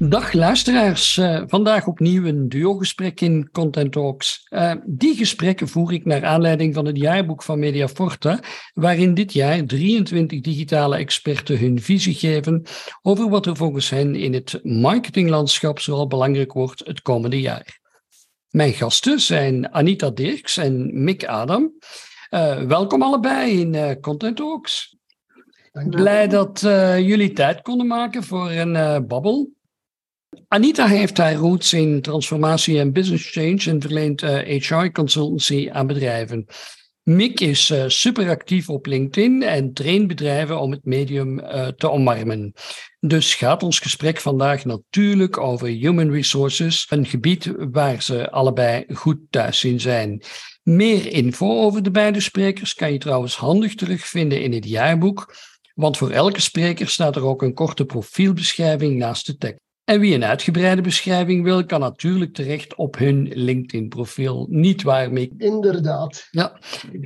[0.00, 4.46] Dag luisteraars, uh, vandaag opnieuw een duo-gesprek in Content Talks.
[4.50, 8.40] Uh, die gesprekken voer ik naar aanleiding van het jaarboek van Mediaforta,
[8.74, 12.62] waarin dit jaar 23 digitale experten hun visie geven
[13.02, 17.78] over wat er volgens hen in het marketinglandschap zoal belangrijk wordt het komende jaar.
[18.50, 21.72] Mijn gasten zijn Anita Dirks en Mick Adam.
[22.30, 24.96] Uh, welkom allebei in Content Talks.
[25.72, 26.60] Blij dat
[27.00, 29.56] jullie tijd konden maken voor een babbel.
[30.48, 35.86] Anita heeft haar roots in transformatie en business change en verleent HR eh, consultancy aan
[35.86, 36.46] bedrijven.
[37.02, 41.90] Mick is uh, super actief op LinkedIn en traint bedrijven om het medium uh, te
[41.90, 42.52] omarmen.
[43.00, 49.18] Dus gaat ons gesprek vandaag natuurlijk over human resources, een gebied waar ze allebei goed
[49.30, 50.22] thuis in zijn.
[50.62, 55.34] Meer info over de beide sprekers kan je trouwens handig terugvinden in het jaarboek,
[55.74, 59.66] want voor elke spreker staat er ook een korte profielbeschrijving naast de tekst.
[59.88, 64.46] En wie een uitgebreide beschrijving wil, kan natuurlijk terecht op hun LinkedIn-profiel.
[64.50, 65.32] Niet waar, Mick?
[65.38, 66.28] Inderdaad.
[66.30, 66.58] Ja.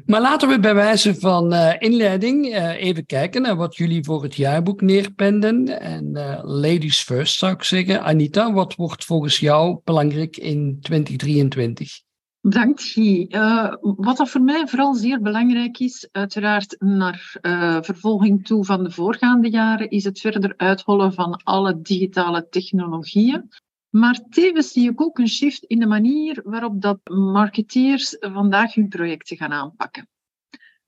[0.07, 4.23] Maar laten we bij wijze van uh, inleiding uh, even kijken naar wat jullie voor
[4.23, 5.81] het jaarboek neerpenden.
[5.81, 8.03] En uh, ladies first zou ik zeggen.
[8.03, 12.01] Anita, wat wordt volgens jou belangrijk in 2023?
[12.43, 13.27] Bedankt, Guy.
[13.29, 18.85] Uh, wat dat voor mij vooral zeer belangrijk is, uiteraard naar uh, vervolging toe van
[18.85, 23.49] de voorgaande jaren, is het verder uithollen van alle digitale technologieën.
[23.91, 28.89] Maar tevens zie ik ook een shift in de manier waarop dat marketeers vandaag hun
[28.89, 30.09] projecten gaan aanpakken.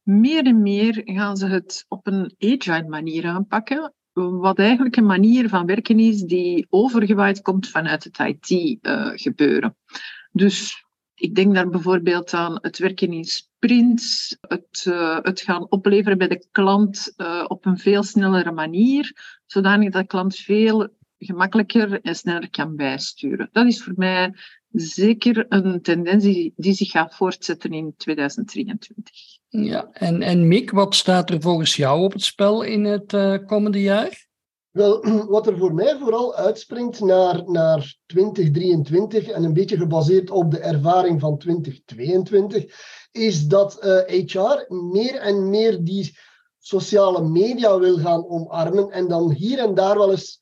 [0.03, 5.49] Meer en meer gaan ze het op een agile manier aanpakken, wat eigenlijk een manier
[5.49, 9.77] van werken is die overgewaaid komt vanuit het IT-gebeuren.
[9.87, 9.99] Uh,
[10.33, 10.84] dus
[11.25, 16.29] ik denk daar bijvoorbeeld aan het werken in sprints, het, uh, het gaan opleveren bij
[16.29, 19.13] de klant uh, op een veel snellere manier,
[19.47, 23.49] zodanig dat de klant veel gemakkelijker en sneller kan bijsturen.
[23.53, 24.35] Dat is voor mij
[24.71, 29.13] zeker een tendens die, zich gaat voortzetten in 2023.
[29.49, 33.37] Ja, en, en Mick, wat staat er volgens jou op het spel in het uh,
[33.47, 34.27] komende jaar?
[34.75, 35.05] Wel,
[35.35, 40.59] wat er voor mij vooral uitspringt naar, naar 2023 en een beetje gebaseerd op de
[40.59, 42.65] ervaring van 2022,
[43.13, 46.19] is dat uh, eh, HR meer en meer die
[46.59, 50.41] sociale media wil gaan omarmen en dan hier en daar wel eens,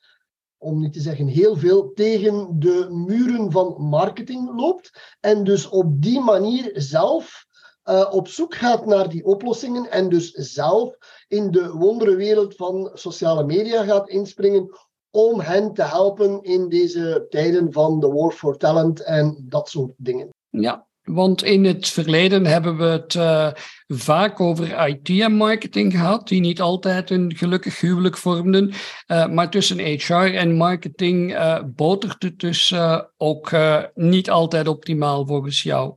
[0.59, 6.03] om niet te zeggen heel veel, tegen de muren van marketing loopt en dus op
[6.03, 7.47] die manier zelf
[7.85, 10.97] uh, op zoek gaat naar die oplossingen en dus zelf
[11.29, 14.71] in de wonderenwereld van sociale media gaat inspringen
[15.11, 19.93] om hen te helpen in deze tijden van de war for talent en dat soort
[19.97, 20.29] dingen.
[20.49, 23.49] Ja, want in het verleden hebben we het uh,
[23.87, 28.73] vaak over IT en marketing gehad, die niet altijd een gelukkig huwelijk vormden.
[29.07, 32.75] Uh, maar tussen HR en marketing uh, botert het dus
[33.17, 33.51] ook
[33.95, 35.93] niet altijd optimaal volgens jou.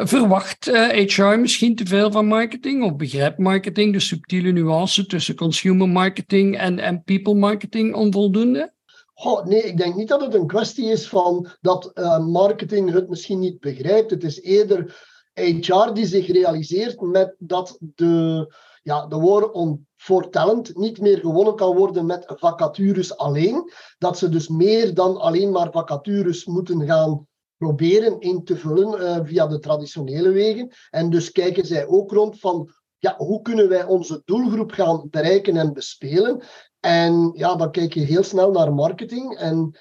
[0.00, 0.70] verwacht
[1.06, 6.58] HR misschien te veel van marketing of begrijpt marketing de subtiele nuance tussen consumer marketing
[6.58, 8.76] en, en people marketing onvoldoende?
[9.24, 13.38] Nee, ik denk niet dat het een kwestie is van dat uh, marketing het misschien
[13.38, 14.10] niet begrijpt.
[14.10, 18.46] Het is eerder HR die zich realiseert met dat de,
[18.82, 19.86] ja, de war on
[20.30, 23.72] talent niet meer gewonnen kan worden met vacatures alleen.
[23.98, 29.18] Dat ze dus meer dan alleen maar vacatures moeten gaan proberen in te vullen uh,
[29.22, 30.70] via de traditionele wegen.
[30.90, 35.56] En dus kijken zij ook rond van ja, hoe kunnen wij onze doelgroep gaan bereiken
[35.56, 36.42] en bespelen?
[36.80, 39.36] En ja, dan kijk je heel snel naar marketing.
[39.36, 39.78] En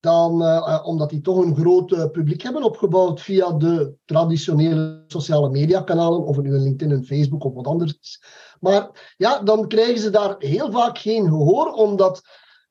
[0.00, 5.50] dan, uh, omdat die toch een groot uh, publiek hebben opgebouwd via de traditionele sociale
[5.50, 8.22] mediakanalen, of een LinkedIn, een Facebook of wat anders.
[8.60, 12.22] Maar ja, dan krijgen ze daar heel vaak geen gehoor, omdat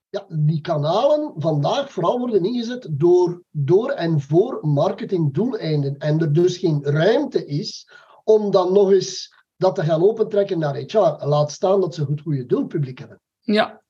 [0.10, 5.98] ja, die kanalen vandaag vooral worden ingezet door, door en voor marketingdoeleinden.
[5.98, 7.90] En er dus geen ruimte is
[8.24, 11.26] om dan nog eens dat te gaan opentrekken naar HR.
[11.26, 13.22] Laat staan dat ze goed goede doelpubliek hebben.
[13.42, 13.82] Ja,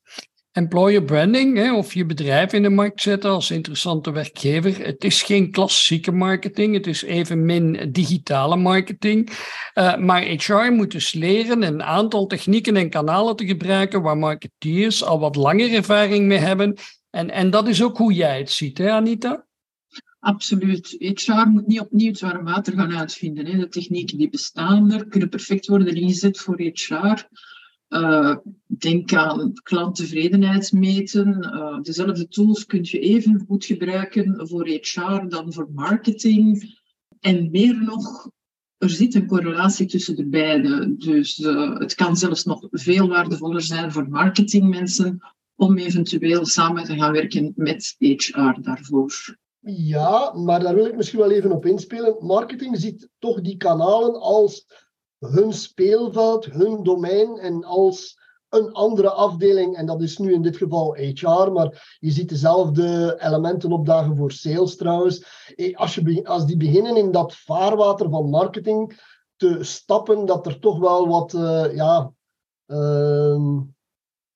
[0.52, 4.86] employer branding, hè, of je bedrijf in de markt zetten als interessante werkgever.
[4.86, 9.30] Het is geen klassieke marketing, het is evenmin digitale marketing.
[9.74, 15.04] Uh, maar HR moet dus leren een aantal technieken en kanalen te gebruiken waar marketeers
[15.04, 16.78] al wat langer ervaring mee hebben.
[17.10, 19.46] En, en dat is ook hoe jij het ziet, hè Anita?
[20.20, 20.96] Absoluut.
[21.00, 23.46] HR moet niet opnieuw het warm water gaan uitvinden.
[23.46, 23.58] Hè.
[23.58, 27.28] De technieken die bestaan er kunnen perfect worden ingezet voor HR.
[27.92, 28.36] Uh,
[28.66, 31.28] denk aan klanttevredenheidsmeten.
[31.44, 36.76] Uh, dezelfde tools kun je even goed gebruiken voor HR dan voor marketing.
[37.20, 38.30] En meer nog,
[38.78, 40.96] er zit een correlatie tussen de beide.
[40.98, 45.20] Dus uh, het kan zelfs nog veel waardevoller zijn voor marketingmensen
[45.56, 49.38] om eventueel samen te gaan werken met HR daarvoor.
[49.60, 52.16] Ja, maar daar wil ik misschien wel even op inspelen.
[52.20, 54.66] Marketing ziet toch die kanalen als
[55.28, 58.20] hun speelveld, hun domein en als
[58.50, 63.18] een andere afdeling, en dat is nu in dit geval HR, maar je ziet dezelfde
[63.20, 65.26] elementen opdagen voor sales trouwens.
[65.56, 69.00] Eh, als, je, als die beginnen in dat vaarwater van marketing
[69.36, 72.14] te stappen, dat er toch wel wat uh, ja,
[72.68, 73.62] uh,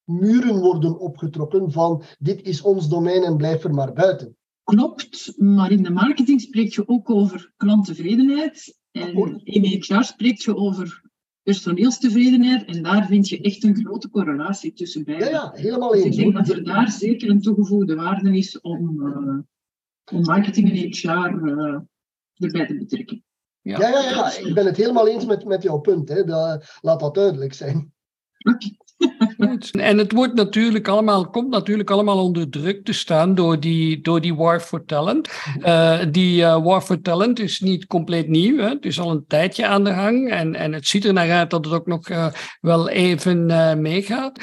[0.04, 4.38] muren worden opgetrokken van dit is ons domein en blijf er maar buiten.
[4.64, 8.78] Klopt, maar in de marketing spreek je ook over klanttevredenheid.
[8.96, 11.02] En in HR spreek je over
[11.44, 12.66] personeelstevredenheid.
[12.66, 15.30] En daar vind je echt een grote correlatie tussen beiden.
[15.30, 16.04] Ja, ja helemaal eens.
[16.04, 19.40] Dus ik denk dat er daar zeker een toegevoegde waarde is om, uh,
[20.12, 21.80] om marketing en HR uh,
[22.34, 23.24] erbij te betrekken.
[23.62, 23.80] Ja.
[23.80, 26.10] Ja, ja, ja, ik ben het helemaal eens met, met jouw punt.
[26.10, 26.24] Hè.
[26.24, 27.94] Dat, laat dat duidelijk zijn.
[28.38, 28.78] Okay.
[29.72, 34.22] En het wordt natuurlijk allemaal, komt natuurlijk allemaal onder druk te staan door die, door
[34.22, 35.30] die War for Talent.
[35.60, 38.58] Uh, die uh, War for Talent is niet compleet nieuw.
[38.58, 38.70] Hè?
[38.70, 40.30] Het is al een tijdje aan de gang.
[40.30, 42.28] En, en het ziet er naar uit dat het ook nog uh,
[42.62, 43.46] wel even
[43.82, 44.40] meegaat.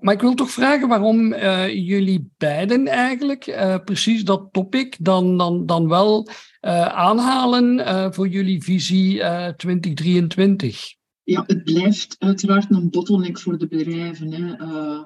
[0.00, 1.34] maar ik wil toch vragen waarom
[1.66, 6.28] jullie beiden eigenlijk precies dat topic dan, dan, dan wel
[6.60, 9.22] aanhalen voor jullie visie
[9.56, 14.32] 2023 ja, het blijft uiteraard een bottleneck voor de bedrijven.
[14.32, 14.60] Hè.
[14.60, 15.04] Uh,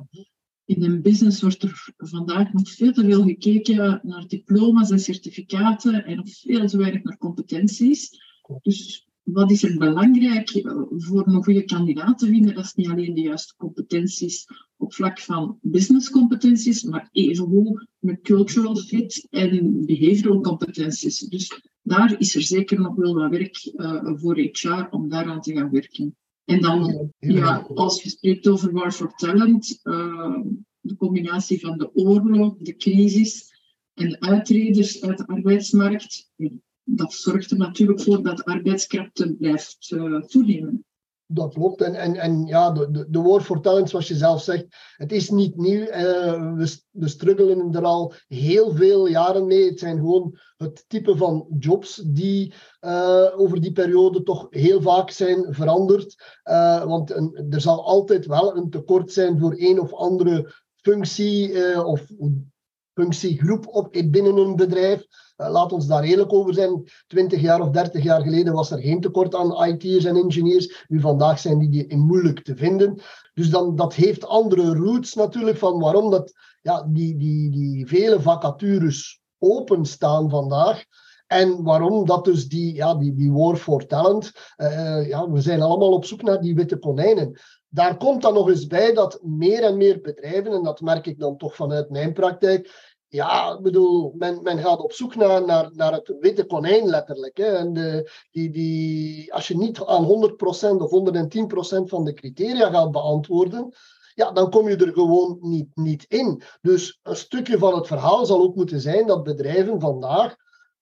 [0.64, 6.04] in een business wordt er vandaag nog veel te veel gekeken naar diploma's en certificaten
[6.04, 8.10] en nog veel te weinig naar competenties.
[8.62, 12.54] Dus wat is er belangrijk eh, voor een goede kandidaat te vinden?
[12.54, 18.76] Dat is niet alleen de juiste competenties op vlak van businesscompetenties, maar evengoed met cultural
[18.76, 21.18] fit en behavioral competenties.
[21.18, 25.52] Dus daar is er zeker nog wel wat werk uh, voor HR om daaraan te
[25.52, 26.16] gaan werken.
[26.44, 30.40] En dan, ja, als je spreekt over War for Talent, uh,
[30.80, 33.54] de combinatie van de oorlog, de crisis
[33.94, 36.30] en de uitreders uit de arbeidsmarkt,
[36.84, 40.84] dat zorgt er natuurlijk voor dat arbeidskrachten blijft uh, toenemen.
[41.28, 41.80] Dat klopt.
[41.80, 45.84] En, en, en ja, de, de talent, zoals je zelf zegt, het is niet nieuw.
[45.84, 49.68] We, we struggelen er al heel veel jaren mee.
[49.68, 55.10] Het zijn gewoon het type van jobs die uh, over die periode toch heel vaak
[55.10, 56.40] zijn veranderd.
[56.44, 57.10] Uh, want
[57.50, 62.06] er zal altijd wel een tekort zijn voor een of andere functie of
[62.92, 65.06] functiegroep op, binnen een bedrijf.
[65.36, 66.88] Uh, laat ons daar eerlijk over zijn.
[67.06, 70.84] 20 jaar of 30 jaar geleden was er geen tekort aan IT'ers en engineers.
[70.88, 73.00] Nu vandaag zijn die, die moeilijk te vinden.
[73.34, 78.20] Dus dan, dat heeft andere roots natuurlijk van waarom dat, ja, die, die, die vele
[78.20, 80.84] vacatures openstaan vandaag.
[81.26, 85.62] En waarom dat dus die, ja, die, die war for talent, uh, ja, we zijn
[85.62, 87.40] allemaal op zoek naar die witte konijnen.
[87.68, 91.18] Daar komt dan nog eens bij dat meer en meer bedrijven, en dat merk ik
[91.18, 95.70] dan toch vanuit mijn praktijk, ja, ik bedoel, men, men gaat op zoek naar, naar,
[95.72, 97.36] naar het witte konijn letterlijk.
[97.36, 97.56] Hè.
[97.56, 100.08] En de, die, die, als je niet aan 100%
[100.78, 103.74] of 110% van de criteria gaat beantwoorden,
[104.14, 106.42] ja, dan kom je er gewoon niet, niet in.
[106.60, 110.36] Dus een stukje van het verhaal zal ook moeten zijn dat bedrijven vandaag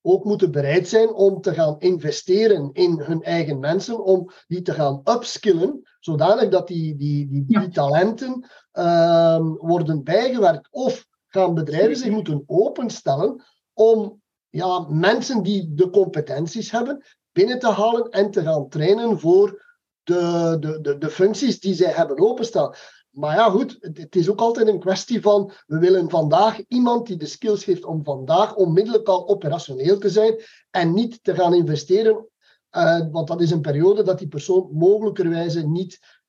[0.06, 4.72] ook moeten bereid zijn om te gaan investeren in hun eigen mensen, om die te
[4.72, 10.68] gaan upskillen, zodanig dat die, die, die, die talenten uh, worden bijgewerkt.
[10.70, 17.68] Of gaan bedrijven zich moeten openstellen om ja, mensen die de competenties hebben binnen te
[17.68, 19.62] halen en te gaan trainen voor
[20.02, 22.74] de, de, de, functies die zij hebben openstaan.
[23.10, 27.16] Maar ja, goed, het is ook altijd een kwestie van, we willen vandaag iemand die
[27.16, 32.28] de skills heeft om vandaag onmiddellijk al operationeel te zijn en niet te gaan investeren,
[32.76, 36.22] uh, want dat is een periode dat die persoon mogelijkerwijze niet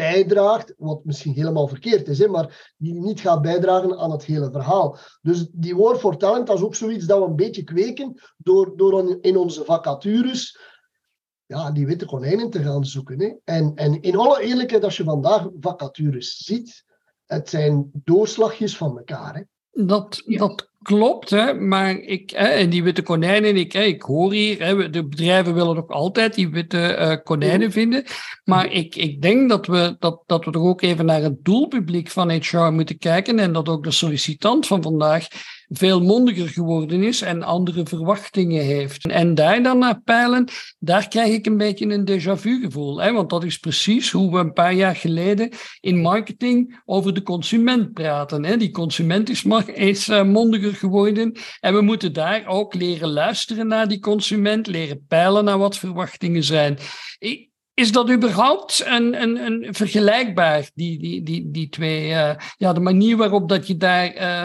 [0.00, 4.50] bijdraagt, wat misschien helemaal verkeerd is, hè, maar die niet gaat bijdragen aan het hele
[4.50, 4.98] verhaal.
[5.22, 8.76] Dus die war for talent, dat is ook zoiets dat we een beetje kweken door,
[8.76, 10.58] door in onze vacatures
[11.46, 13.20] ja, die witte konijnen te gaan zoeken.
[13.20, 13.34] Hè.
[13.44, 16.84] En, en in alle eerlijkheid, als je vandaag vacatures ziet,
[17.26, 19.34] het zijn doorslagjes van elkaar.
[19.34, 19.42] Hè.
[19.84, 24.32] Dat, dat klopt, hè, maar ik, hè, en die witte konijnen, ik, hè, ik hoor
[24.32, 28.04] hier, hè, de bedrijven willen ook altijd die witte uh, konijnen vinden.
[28.44, 32.08] Maar ik, ik denk dat we, dat, dat we toch ook even naar het doelpubliek
[32.08, 35.26] van HR moeten kijken en dat ook de sollicitant van vandaag
[35.72, 39.06] veel mondiger geworden is en andere verwachtingen heeft.
[39.06, 40.48] En daar dan naar peilen,
[40.78, 43.00] daar krijg ik een beetje een déjà vu gevoel.
[43.00, 43.12] Hè?
[43.12, 47.92] Want dat is precies hoe we een paar jaar geleden in marketing over de consument
[47.92, 48.44] praten.
[48.44, 48.56] Hè?
[48.56, 53.88] Die consument is, is eh, mondiger geworden en we moeten daar ook leren luisteren naar
[53.88, 56.78] die consument, leren peilen naar wat verwachtingen zijn.
[57.74, 62.80] Is dat überhaupt een, een, een vergelijkbaar, die, die, die, die twee, eh, ja, de
[62.80, 64.44] manier waarop dat je daar eh,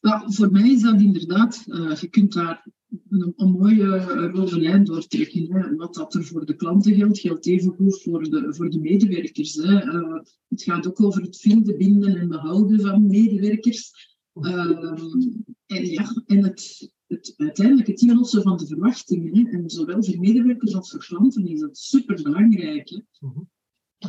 [0.00, 1.64] nou, voor mij is dat inderdaad,
[2.00, 2.66] je kunt daar
[3.08, 3.98] een, een mooie
[4.30, 5.52] rode lijn doortrekken.
[5.52, 5.76] Hè.
[5.76, 9.54] Wat dat er voor de klanten geldt, geldt even goed voor de, voor de medewerkers.
[9.54, 9.74] Hè.
[10.48, 13.90] het gaat ook over het vinden, binden en behouden van medewerkers.
[14.34, 14.96] Ehm,
[15.66, 19.36] en ja, en het, het, uiteindelijk het inlossen van de verwachtingen.
[19.36, 19.50] Hè.
[19.50, 23.02] En zowel voor medewerkers als voor klanten is dat super belangrijk.
[23.20, 23.40] Mhm.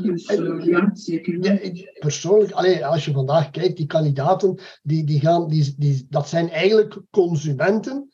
[0.01, 1.43] Dus, uh, ja, zeker.
[1.43, 6.29] Ja, persoonlijk, allee, als je vandaag kijkt, die kandidaten, die, die gaan, die, die, dat
[6.29, 8.11] zijn eigenlijk consumenten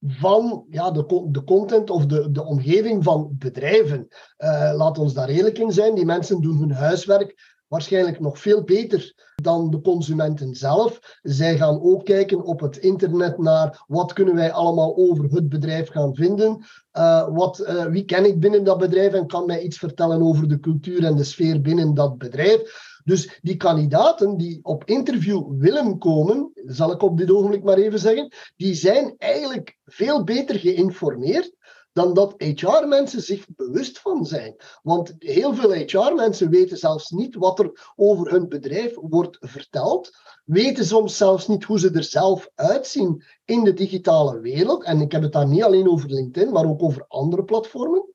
[0.00, 4.08] van ja, de, de content of de, de omgeving van bedrijven.
[4.38, 5.94] Uh, laat ons daar eerlijk in zijn.
[5.94, 11.18] Die mensen doen hun huiswerk waarschijnlijk nog veel beter dan de consumenten zelf.
[11.22, 15.88] Zij gaan ook kijken op het internet naar wat kunnen wij allemaal over het bedrijf
[15.88, 16.64] gaan vinden.
[16.98, 20.48] Uh, wat, uh, wie ken ik binnen dat bedrijf en kan mij iets vertellen over
[20.48, 22.88] de cultuur en de sfeer binnen dat bedrijf.
[23.04, 27.98] Dus die kandidaten die op interview willen komen, zal ik op dit ogenblik maar even
[27.98, 31.52] zeggen, die zijn eigenlijk veel beter geïnformeerd
[31.92, 34.56] dan dat HR-mensen zich bewust van zijn.
[34.82, 40.10] Want heel veel HR-mensen weten zelfs niet wat er over hun bedrijf wordt verteld,
[40.44, 44.84] weten soms zelfs niet hoe ze er zelf uitzien in de digitale wereld.
[44.84, 48.08] En ik heb het daar niet alleen over LinkedIn, maar ook over andere platformen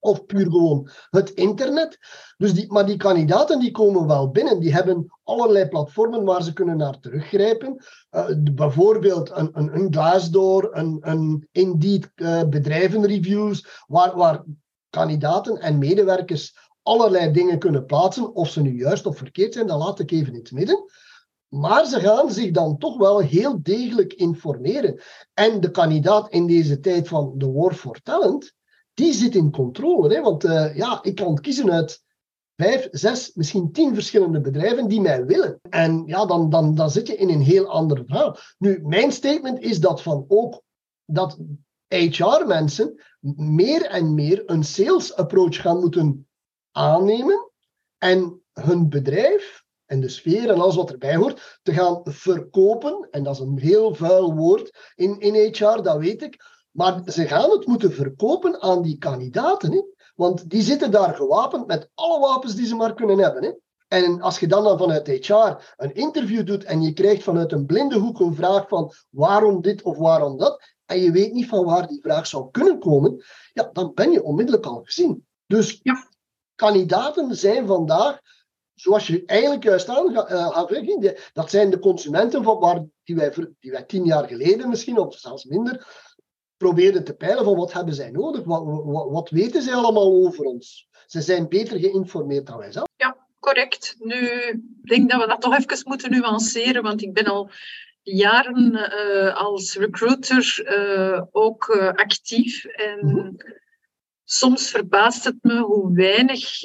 [0.00, 1.98] of puur gewoon het internet.
[2.36, 4.60] Dus die, maar die kandidaten die komen wel binnen.
[4.60, 7.84] Die hebben allerlei platformen waar ze kunnen naar teruggrijpen.
[8.10, 14.44] Uh, bijvoorbeeld een, een, een Glassdoor, een, een Indeed uh, bedrijvenreviews, waar, waar
[14.90, 18.34] kandidaten en medewerkers allerlei dingen kunnen plaatsen.
[18.34, 20.84] Of ze nu juist of verkeerd zijn, dat laat ik even in het midden.
[21.48, 25.00] Maar ze gaan zich dan toch wel heel degelijk informeren.
[25.34, 28.54] En de kandidaat in deze tijd van de War for Talent,
[29.00, 30.14] die zit in controle.
[30.14, 30.20] Hè?
[30.20, 32.02] Want uh, ja, ik kan kiezen uit
[32.56, 35.60] vijf, zes, misschien tien verschillende bedrijven die mij willen.
[35.70, 38.36] En ja, dan, dan, dan zit je in een heel ander verhaal.
[38.58, 40.62] Nu, mijn statement is dat van ook
[41.04, 41.38] dat
[41.88, 43.02] HR-mensen
[43.36, 46.28] meer en meer een sales approach gaan moeten
[46.70, 47.50] aannemen
[47.98, 53.08] en hun bedrijf en de sfeer en alles wat erbij hoort, te gaan verkopen.
[53.10, 56.59] En dat is een heel vuil woord in, in HR, dat weet ik.
[56.70, 59.72] Maar ze gaan het moeten verkopen aan die kandidaten.
[59.72, 59.82] Hè?
[60.14, 63.44] Want die zitten daar gewapend met alle wapens die ze maar kunnen hebben.
[63.44, 63.52] Hè?
[63.88, 67.66] En als je dan, dan vanuit HR een interview doet en je krijgt vanuit een
[67.66, 71.64] blinde hoek een vraag van waarom dit of waarom dat, en je weet niet van
[71.64, 75.26] waar die vraag zou kunnen komen, ja, dan ben je onmiddellijk al gezien.
[75.46, 76.08] Dus ja.
[76.54, 78.20] kandidaten zijn vandaag,
[78.74, 83.70] zoals je eigenlijk juist aangaf, uh, dat zijn de consumenten van waar, die, wij, die
[83.70, 85.86] wij tien jaar geleden misschien, of zelfs minder,
[86.60, 90.44] probeerden te peilen van wat hebben zij nodig, wat, wat, wat weten zij allemaal over
[90.44, 90.88] ons.
[91.06, 92.86] Ze zijn beter geïnformeerd dan wij zelf.
[92.96, 93.96] Ja, correct.
[93.98, 97.50] Nu, ik denk dat we dat toch even moeten nuanceren, want ik ben al
[98.02, 102.64] jaren uh, als recruiter uh, ook uh, actief.
[102.64, 103.36] En mm-hmm.
[104.24, 106.62] soms verbaast het me hoe weinig,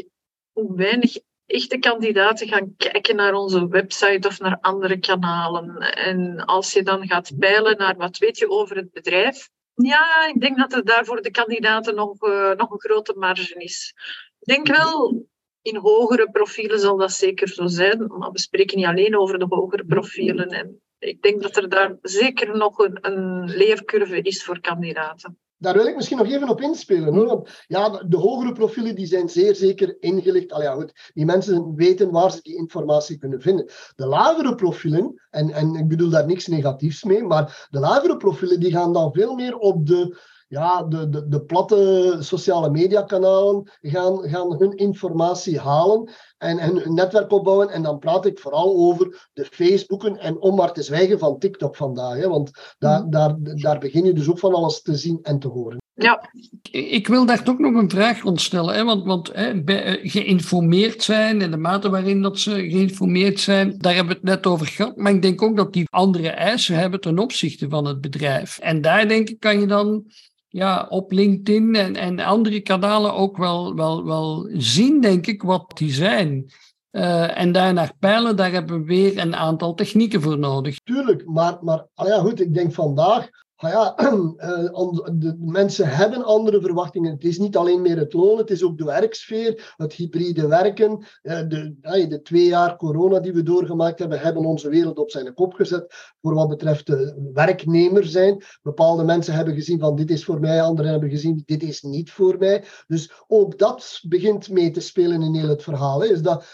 [0.52, 5.78] hoe weinig echte kandidaten gaan kijken naar onze website of naar andere kanalen.
[5.78, 10.42] En als je dan gaat peilen naar wat weet je over het bedrijf, ja, ik
[10.42, 13.94] denk dat er daar voor de kandidaten nog, uh, nog een grote marge is.
[14.40, 15.26] Ik denk wel,
[15.62, 19.46] in hogere profielen zal dat zeker zo zijn, maar we spreken niet alleen over de
[19.50, 20.48] hogere profielen.
[20.48, 25.40] En ik denk dat er daar zeker nog een, een leercurve is voor kandidaten.
[25.66, 27.44] Daar wil ik misschien nog even op inspelen.
[27.68, 30.52] Ja, de hogere profielen die zijn zeer zeker ingelicht.
[30.52, 33.70] Allee, ja, goed, die mensen weten waar ze die informatie kunnen vinden.
[33.96, 38.60] De lagere profielen, en, en ik bedoel daar niks negatiefs mee, maar de lagere profielen
[38.60, 40.18] die gaan dan veel meer op de
[40.48, 46.94] ja, de, de, de platte sociale mediakanalen gaan, gaan hun informatie halen en, en hun
[46.94, 47.70] netwerk opbouwen.
[47.70, 51.76] En dan praat ik vooral over de Facebooken en om maar te zwijgen van TikTok
[51.76, 52.18] vandaag.
[52.18, 53.10] Hè, want daar, mhm.
[53.10, 55.84] daar, daar begin je dus ook van alles te zien en te horen.
[55.98, 56.30] Ja.
[56.72, 58.76] Ik wil daar toch nog een vraag rond stellen.
[58.76, 58.84] Hè?
[58.84, 63.94] Want, want hè, eh, geïnformeerd zijn en de mate waarin dat ze geïnformeerd zijn, daar
[63.96, 64.98] hebben we het net over gehad.
[64.98, 68.60] Maar ik denk ook dat die andere eisen hebben ten opzichte van het bedrijf.
[68.60, 70.06] En daar denk ik kan je dan
[70.56, 75.72] ja, op LinkedIn en, en andere kanalen ook wel, wel, wel zien, denk ik, wat
[75.78, 76.52] die zijn.
[76.92, 80.80] Uh, en daarnaar peilen, daar hebben we weer een aantal technieken voor nodig.
[80.80, 83.96] Tuurlijk, maar, maar ah ja, goed, ik denk vandaag ja,
[84.38, 87.12] eh, de mensen hebben andere verwachtingen.
[87.12, 91.06] Het is niet alleen meer het loon, het is ook de werksfeer, het hybride werken.
[91.22, 95.54] Eh, de, twee jaar corona die we doorgemaakt hebben, hebben onze wereld op zijn kop
[95.54, 98.44] gezet voor wat betreft de werknemer zijn.
[98.62, 102.12] Bepaalde mensen hebben gezien van dit is voor mij, anderen hebben gezien dit is niet
[102.12, 102.64] voor mij.
[102.88, 106.04] Dus ook dat begint mee te spelen in heel het verhaal.
[106.04, 106.46] Is dat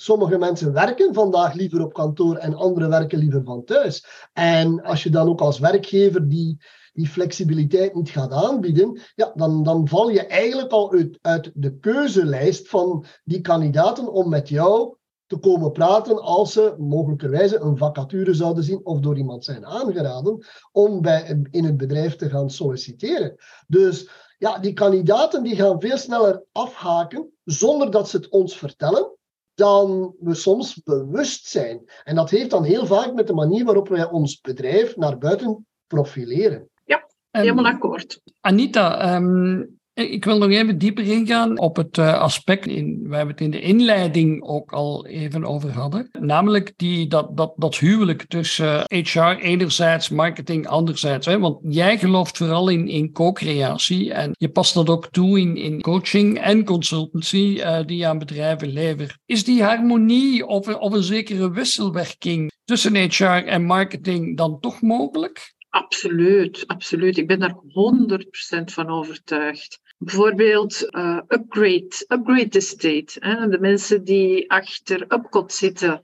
[0.00, 4.06] sommige mensen werken vandaag liever op kantoor en anderen werken liever van thuis.
[4.32, 6.56] En als je dan ook als werkgever die,
[6.92, 11.78] die flexibiliteit niet gaat aanbieden, ja, dan, dan val je eigenlijk al uit, uit de
[11.78, 18.34] keuzelijst van die kandidaten om met jou te komen praten als ze mogelijkerwijze een vacature
[18.34, 23.34] zouden zien of door iemand zijn aangeraden om bij, in het bedrijf te gaan solliciteren.
[23.66, 29.17] Dus ja, die kandidaten die gaan veel sneller afhaken zonder dat ze het ons vertellen
[29.58, 31.90] dan we soms bewust zijn.
[32.04, 35.66] En dat heeft dan heel vaak met de manier waarop wij ons bedrijf naar buiten
[35.86, 36.68] profileren.
[36.84, 38.20] Ja, helemaal akkoord.
[38.40, 43.30] Anita, um, ik wil nog even dieper ingaan op het eh, aspect in, waar we
[43.30, 46.08] het in de inleiding ook al even over hadden.
[46.20, 51.26] Namelijk die, dat, dat, huwelijk tussen HR eh, enerzijds, marketing anderzijds.
[51.26, 51.38] Hè?
[51.38, 55.80] Want jij gelooft vooral in, in co-creatie en je past dat ook toe in, in
[55.80, 59.18] coaching en consultancy die je aan bedrijven levert.
[59.26, 65.56] Is die harmonie of, of een zekere wisselwerking tussen HR en marketing dan toch mogelijk?
[65.68, 67.18] Absoluut, absoluut.
[67.18, 69.80] Ik ben daar 100% van overtuigd.
[69.98, 73.16] Bijvoorbeeld uh, upgrade, upgrade the state.
[73.18, 73.48] Hè?
[73.48, 76.02] De mensen die achter Upcot zitten.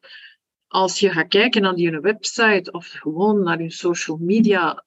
[0.66, 4.84] Als je gaat kijken naar die website of gewoon naar hun social media,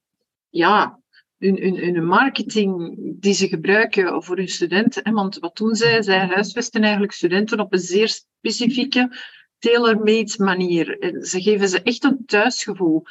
[0.49, 1.01] ja,
[1.37, 5.03] hun, hun, hun marketing die ze gebruiken voor hun studenten.
[5.03, 5.11] Hè?
[5.11, 6.01] Want wat doen zij?
[6.01, 9.17] Zij huisvesten eigenlijk studenten op een zeer specifieke,
[9.59, 10.99] tailor-made manier.
[10.99, 13.03] En ze geven ze echt een thuisgevoel.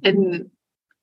[0.00, 0.50] En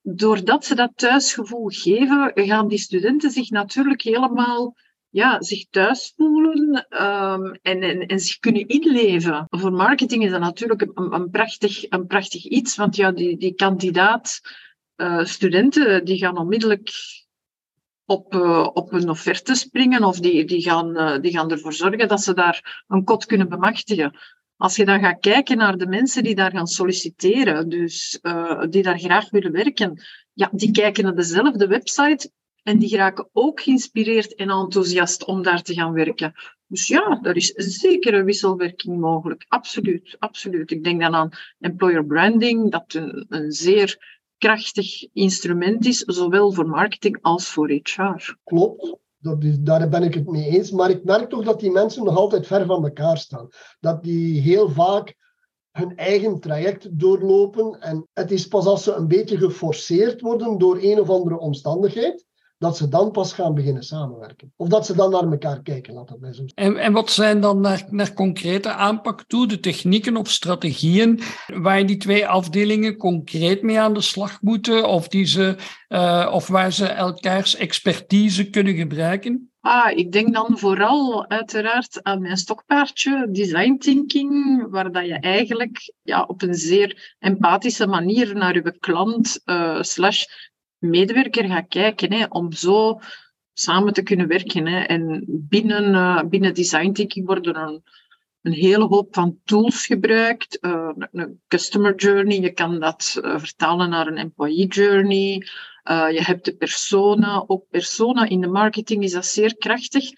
[0.08, 4.76] doordat ze dat thuisgevoel geven, gaan die studenten zich natuurlijk helemaal
[5.10, 9.48] ja, zich thuis voelen um, en, en, en, zich kunnen inleven.
[9.50, 14.42] Voor marketing is dat natuurlijk een, prachtig, een prachtig iets, want ja, die, die kandidaat
[14.96, 16.92] uh, studenten die gaan onmiddellijk
[18.06, 22.08] op, uh, op een offerte springen of die, die, gaan, uh, die gaan ervoor zorgen
[22.08, 24.18] dat ze daar een kot kunnen bemachtigen.
[24.58, 28.84] Als je dan gaat kijken naar de mensen die daar gaan solliciteren, dus uh, die
[28.84, 30.02] daar graag willen werken,
[30.34, 32.32] ja, die kijken naar dezelfde website
[32.64, 36.34] en die raken ook geïnspireerd en enthousiast om daar te gaan werken.
[36.68, 39.46] Dus ja, er is zeker een wisselwerking mogelijk.
[39.48, 40.72] Absoluut, absoluut.
[40.72, 46.68] Ik denk dan aan employer branding, dat een, een zeer krachtig instrument is, zowel voor
[46.68, 48.36] marketing als voor HR.
[48.44, 48.98] Klopt.
[49.60, 50.72] Daar ben ik het mee eens.
[50.72, 53.48] Maar ik merk toch dat die mensen nog altijd ver van elkaar staan.
[53.80, 55.16] Dat die heel vaak
[55.72, 57.82] hun eigen traject doorlopen.
[57.82, 62.26] En het is pas als ze een beetje geforceerd worden door een of andere omstandigheid,
[62.58, 64.54] dat ze dan pas gaan beginnen samenwerken.
[64.56, 67.42] Of dat ze dan naar elkaar kijken, laat dat mij zo en, en wat zijn
[67.42, 71.20] dan naar, naar concrete aanpak toe, de technieken of strategieën
[71.54, 75.56] waar die twee afdelingen concreet mee aan de slag moeten, of, die ze,
[75.90, 79.50] uh, of waar ze elkaars expertise kunnen gebruiken?
[79.60, 85.94] Ah, ik denk dan vooral uiteraard aan mijn stokpaardje, design thinking, waar dat je eigenlijk
[86.02, 90.24] ja, op een zeer empathische manier naar je klant uh, slash
[90.90, 93.00] medewerker gaat kijken, hè, om zo
[93.54, 94.68] samen te kunnen werken.
[94.68, 94.80] Hè.
[94.80, 97.84] En binnen, uh, binnen design thinking worden een,
[98.42, 100.58] een hele hoop van tools gebruikt.
[100.62, 105.48] Uh, een customer journey, je kan dat uh, vertalen naar een employee journey.
[105.84, 110.12] je hebt de persona, ook persona in de marketing is dat zeer krachtig.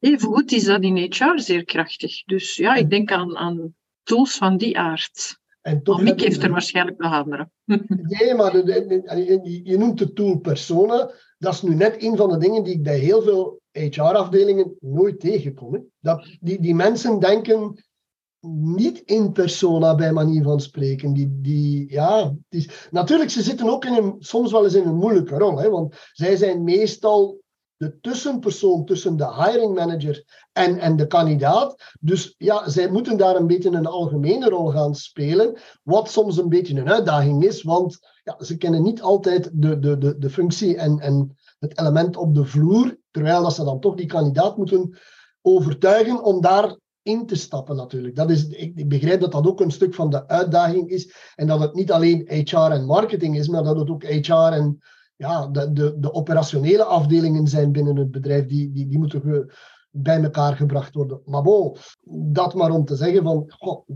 [0.00, 2.24] Evengoed is dat in HR zeer krachtig.
[2.24, 5.38] Dus ja, ik denk aan, aan tools van die aard.
[5.68, 7.48] En toch Mick heeft er waarschijnlijk nog andere.
[8.18, 8.56] Nee, maar
[9.62, 11.10] je noemt de tool persona.
[11.38, 15.20] Dat is nu net een van de dingen die ik bij heel veel HR-afdelingen nooit
[15.20, 15.86] tegenkom.
[16.00, 17.84] Dat die, die mensen denken
[18.60, 21.12] niet in persona bij manier van spreken.
[21.12, 24.96] Die, die, ja, die, natuurlijk, ze zitten ook in een, soms wel eens in een
[24.96, 25.58] moeilijke rol.
[25.58, 27.40] Hè, want zij zijn meestal
[27.78, 31.94] de tussenpersoon tussen de hiring manager en, en de kandidaat.
[32.00, 36.48] Dus ja, zij moeten daar een beetje een algemene rol gaan spelen, wat soms een
[36.48, 40.76] beetje een uitdaging is, want ja, ze kennen niet altijd de, de, de, de functie
[40.76, 44.98] en, en het element op de vloer, terwijl dat ze dan toch die kandidaat moeten
[45.42, 48.16] overtuigen om daar in te stappen natuurlijk.
[48.16, 51.46] Dat is, ik, ik, begrijp dat dat ook een stuk van de uitdaging is en
[51.46, 54.78] dat het niet alleen HR en marketing is, maar dat het ook HR en
[55.18, 59.50] ja, de, de, de operationele afdelingen zijn binnen het bedrijf, die, die, die moeten
[59.90, 61.20] bij elkaar gebracht worden.
[61.24, 61.76] Maar bon,
[62.32, 63.88] dat maar om te zeggen van, goh,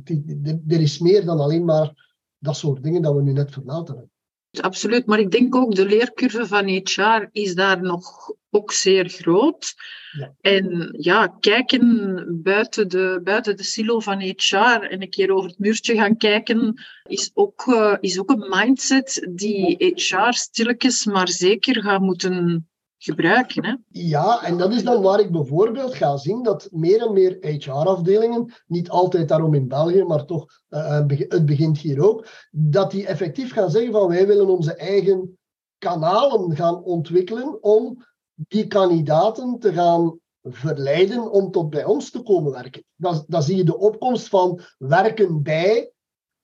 [0.66, 4.10] er is meer dan alleen maar dat soort dingen dat we nu net vermeld hebben.
[4.60, 9.74] Absoluut, maar ik denk ook de leercurve van HR is daar nog ook zeer groot.
[10.18, 10.34] Ja.
[10.40, 15.58] En ja, kijken buiten de, buiten de silo van HR en een keer over het
[15.58, 21.82] muurtje gaan kijken, is ook, uh, is ook een mindset die HR stilletjes maar zeker
[21.82, 22.66] gaat moeten
[23.02, 23.64] gebruiken.
[23.64, 23.74] Hè?
[23.88, 28.52] Ja, en dat is dan waar ik bijvoorbeeld ga zien dat meer en meer HR-afdelingen,
[28.66, 33.52] niet altijd daarom in België, maar toch, uh, het begint hier ook, dat die effectief
[33.52, 35.38] gaan zeggen van wij willen onze eigen
[35.78, 42.52] kanalen gaan ontwikkelen om die kandidaten te gaan verleiden om tot bij ons te komen
[42.52, 42.84] werken.
[42.96, 45.92] Dan, dan zie je de opkomst van werken bij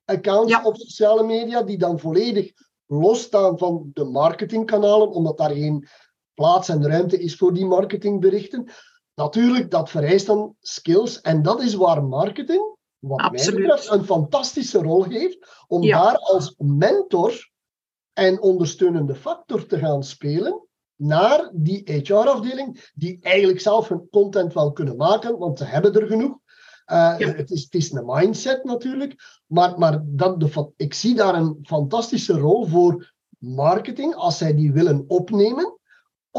[0.05, 2.53] accounts op sociale media, die dan volledig
[2.87, 5.89] losstaan van de marketingkanalen, omdat daar geen
[6.39, 8.69] plaats en ruimte is voor die marketingberichten.
[9.15, 11.21] Natuurlijk, dat vereist dan skills.
[11.21, 15.65] En dat is waar marketing, wat mij betreft, een fantastische rol heeft.
[15.67, 17.51] Om daar als mentor
[18.13, 24.73] en ondersteunende factor te gaan spelen naar die HR-afdeling, die eigenlijk zelf hun content wel
[24.73, 26.39] kunnen maken, want ze hebben er genoeg.
[26.87, 31.35] Uh, het, is, het is een mindset natuurlijk, maar, maar dat de, ik zie daar
[31.35, 35.78] een fantastische rol voor marketing, als zij die willen opnemen,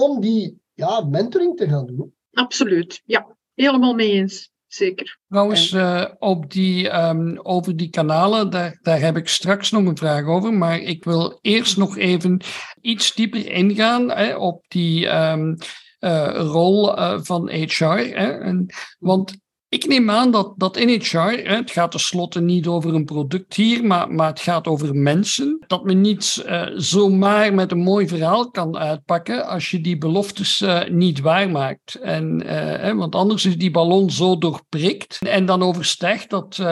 [0.02, 2.14] om die ja, mentoring te gaan doen.
[2.32, 4.52] Absoluut, ja, helemaal mee eens.
[4.68, 5.20] Zeker.
[5.28, 9.98] Trouwens, uh, op die, um, over die kanalen, daar, daar heb ik straks nog een
[9.98, 10.54] vraag over.
[10.54, 12.42] Maar ik wil eerst nog even
[12.82, 15.58] iets dieper ingaan hè, op die um,
[16.00, 17.84] uh, rol uh, van HR.
[17.84, 18.66] Hè, en,
[19.00, 19.38] want
[19.70, 23.86] ik neem aan dat, dat in HR, het gaat tenslotte niet over een product hier,
[23.86, 25.64] maar, maar het gaat over mensen.
[25.68, 30.62] Dat men niet uh, zomaar met een mooi verhaal kan uitpakken als je die beloftes
[30.62, 31.96] uh, niet waarmaakt.
[31.96, 36.64] En, uh, want anders is die ballon zo doorprikt en dan overstijgt dat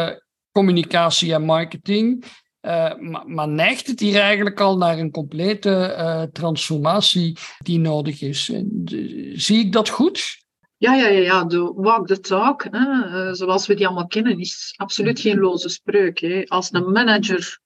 [0.51, 2.25] communicatie en marketing.
[2.62, 8.49] maar, maar, neigt het hier eigenlijk al naar een complete transformatie die nodig is?
[8.49, 8.81] En,
[9.33, 10.45] zie ik dat goed?
[10.80, 14.74] Ja, ja, ja, ja, de walk the talk, eh, zoals we die allemaal kennen, is
[14.76, 16.20] absoluut geen loze spreuk.
[16.20, 16.44] Hè.
[16.46, 17.60] Als een manager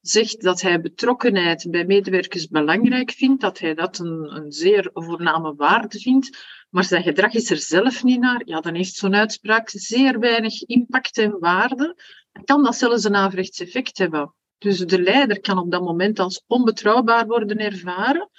[0.00, 5.54] zegt dat hij betrokkenheid bij medewerkers belangrijk vindt, dat hij dat een, een zeer voorname
[5.54, 6.38] waarde vindt,
[6.70, 10.62] maar zijn gedrag is er zelf niet naar, ja, dan heeft zo'n uitspraak zeer weinig
[10.62, 11.96] impact en waarde.
[12.32, 14.34] En kan dat zelfs een averechts effect hebben.
[14.58, 18.30] Dus de leider kan op dat moment als onbetrouwbaar worden ervaren.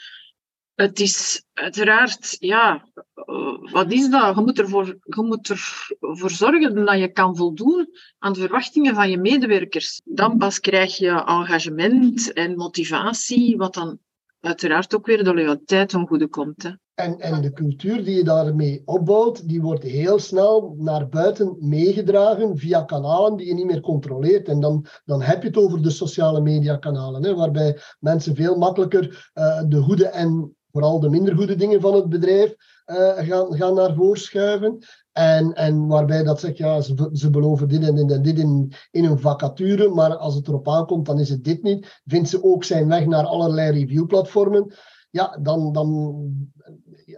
[0.80, 4.36] Het is uiteraard, ja, eh, wat is dat?
[4.36, 7.88] Je moet, ervoor, je moet ervoor zorgen dat je kan voldoen
[8.18, 10.02] aan de verwachtingen van je medewerkers.
[10.06, 14.00] Dan pas krijg je engagement en motivatie, wat dan
[14.40, 16.64] uiteraard ook weer de loyaliteit ten goede komt.
[16.64, 16.72] Hè.
[16.94, 22.58] En, en de cultuur die je daarmee opbouwt, die wordt heel snel naar buiten meegedragen
[22.58, 24.48] via kanalen die je niet meer controleert.
[24.48, 29.32] En dan, dan heb je het over de sociale mediakanalen, hè, waarbij mensen veel makkelijker
[29.34, 33.74] uh, de goede en vooral de minder goede dingen van het bedrijf uh, gaan, gaan
[33.74, 34.78] naar voren schuiven.
[35.12, 38.74] En, en waarbij dat zegt, ja, ze, ze beloven dit en dit en dit in,
[38.92, 42.02] in een vacature, maar als het erop aankomt, dan is het dit niet.
[42.06, 44.74] Vindt ze ook zijn weg naar allerlei reviewplatformen.
[45.10, 45.90] Ja, dan, dan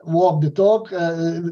[0.02, 0.90] walk the talk.
[0.90, 1.48] Uh,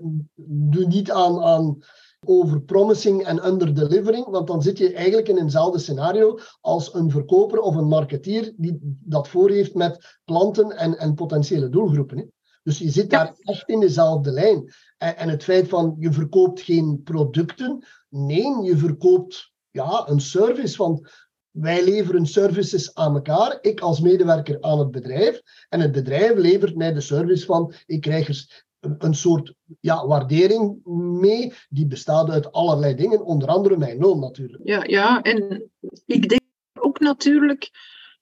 [0.46, 1.78] doe niet aan, aan
[2.26, 7.76] overpromising en underdelivering, want dan zit je eigenlijk in eenzelfde scenario als een verkoper of
[7.76, 12.18] een marketeer die dat voor heeft met klanten en, en potentiële doelgroepen.
[12.18, 12.26] Hè.
[12.64, 14.74] Dus je zit daar echt in dezelfde lijn.
[14.98, 20.78] En, en, het feit van je verkoopt geen producten, nee, je verkoopt ja, een service.
[20.78, 21.10] Want
[21.52, 25.42] wij leveren services aan elkaar, ik als medewerker aan het bedrijf.
[25.70, 30.86] En het bedrijf levert mij de service van ik krijg er een, soort ja, waardering
[31.20, 34.62] mee, die bestaat uit allerlei dingen, onder andere mijn loon natuurlijk.
[34.64, 35.70] Ja, ja en
[36.06, 36.42] ik denk
[36.80, 37.70] ook natuurlijk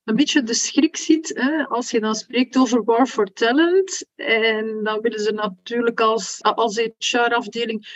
[0.03, 4.05] een beetje de schrik ziet hè, als je dan spreekt over war for talent.
[4.15, 7.88] En dan willen ze natuurlijk als, als HR-afdeling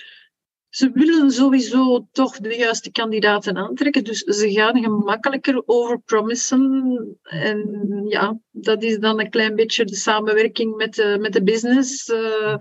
[0.72, 4.04] ze willen sowieso toch de juiste kandidaten aantrekken.
[4.04, 7.20] Dus ze gaan gemakkelijker overpromissen.
[7.22, 12.10] En ja, dat is dan een klein beetje de samenwerking met de, met de business.
[12.10, 12.56] Uh,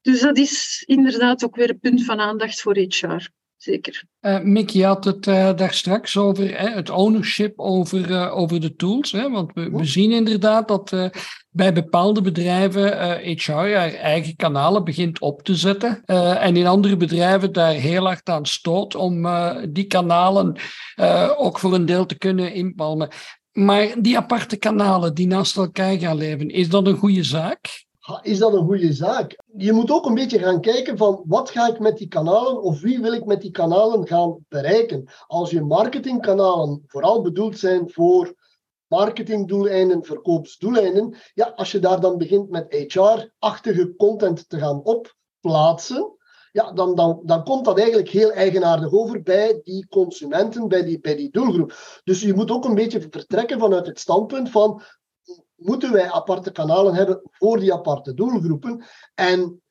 [0.00, 4.02] dus dat is inderdaad ook weer een punt van aandacht voor HR zeker.
[4.20, 8.60] Uh, Mick, je had het uh, daar straks over hè, het ownership over, uh, over
[8.60, 9.12] de tools.
[9.12, 9.30] Hè?
[9.30, 11.10] Want we, we zien inderdaad dat
[11.50, 12.86] bij bepaalde bedrijven
[13.36, 16.04] HR haar eigen kanalen begint op te zetten.
[16.04, 19.26] en in andere bedrijven daar heel hard aan stoot om
[19.68, 20.56] die kanalen
[21.36, 23.08] ook voor een deel te kunnen inpalmen.
[23.52, 27.86] Maar die aparte kanalen die naast elkaar gaan leven, is dat een goede zaak?
[28.22, 29.38] Is dat een goede zaak?
[29.56, 32.80] Je moet ook een beetje gaan kijken van wat ga ik met die kanalen of
[32.80, 35.08] wie wil ik met die kanalen gaan bereiken.
[35.26, 38.34] Als je marketingkanalen vooral bedoeld zijn voor
[38.86, 46.16] marketingdoeleinden, verkoopsdoeleinden, ja, als je daar dan begint met HR-achtige content te gaan opplaatsen,
[46.52, 51.00] ja, dan, dan, dan komt dat eigenlijk heel eigenaardig over bij die consumenten, bij die,
[51.00, 52.00] bij die doelgroep.
[52.04, 54.82] Dus je moet ook een beetje vertrekken vanuit het standpunt van
[55.58, 58.84] moeten wij aparte kanalen hebben voor die aparte doelgroepen.
[59.14, 59.62] En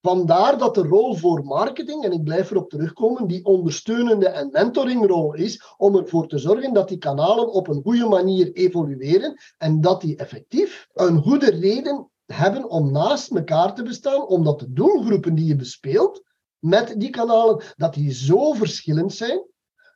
[0.00, 5.34] vandaar dat de rol voor marketing, en ik blijf erop terugkomen, die ondersteunende en mentoringrol
[5.34, 10.00] is om ervoor te zorgen dat die kanalen op een goede manier evolueren en dat
[10.00, 15.46] die effectief een goede reden hebben om naast elkaar te bestaan, omdat de doelgroepen die
[15.46, 16.22] je bespeelt
[16.58, 19.46] met die kanalen, dat die zo verschillend zijn,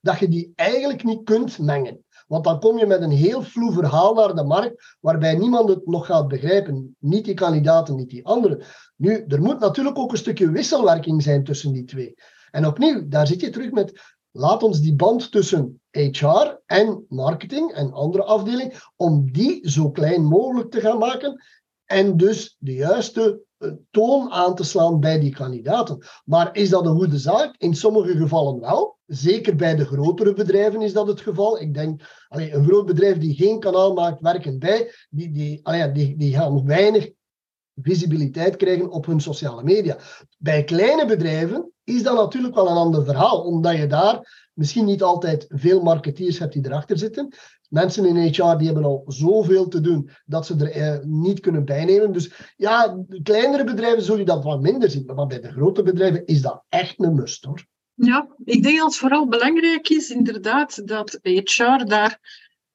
[0.01, 2.05] dat je die eigenlijk niet kunt mengen.
[2.29, 5.87] Want dan kom je met een heel vloe verhaal naar de markt, waarbij niemand het
[5.87, 6.97] nog gaat begrijpen.
[6.99, 8.63] Niet die kandidaten, niet die anderen.
[8.97, 12.15] Nu, er moet natuurlijk ook een stukje wisselwerking zijn tussen die twee.
[12.51, 17.73] En opnieuw, daar zit je terug met, laat ons die band tussen HR en marketing
[17.73, 21.43] en andere afdeling, om die zo klein mogelijk te gaan maken
[21.85, 26.07] en dus de juiste eh, toon aan te slaan bij die kandidaten.
[26.25, 27.55] Maar is dat een goede zaak?
[27.57, 28.99] In sommige gevallen wel.
[29.07, 31.61] Zeker bij de grotere bedrijven is dat het geval.
[31.61, 35.93] Ik denk, allee, een groot bedrijf die geen kanaal maakt werken bij, die, die, allee,
[35.93, 37.11] die, die gaan weinig
[37.83, 39.99] visibiliteit krijgen op hun sociale media.
[40.39, 45.03] Bij kleine bedrijven is dat natuurlijk wel een ander verhaal, omdat je daar misschien niet
[45.03, 47.35] altijd veel marketeers hebt die erachter zitten.
[47.69, 51.65] Mensen in HR die hebben al zoveel te doen dat ze er eh, niet kunnen
[51.65, 52.13] bijnemen.
[52.13, 55.13] Dus ja, kleinere bedrijven zul je dat wat minder zien.
[55.15, 57.67] Maar bij de grote bedrijven is dat echt een must hoor.
[57.95, 62.21] Ja, ik denk dat het vooral belangrijk is inderdaad dat HR daar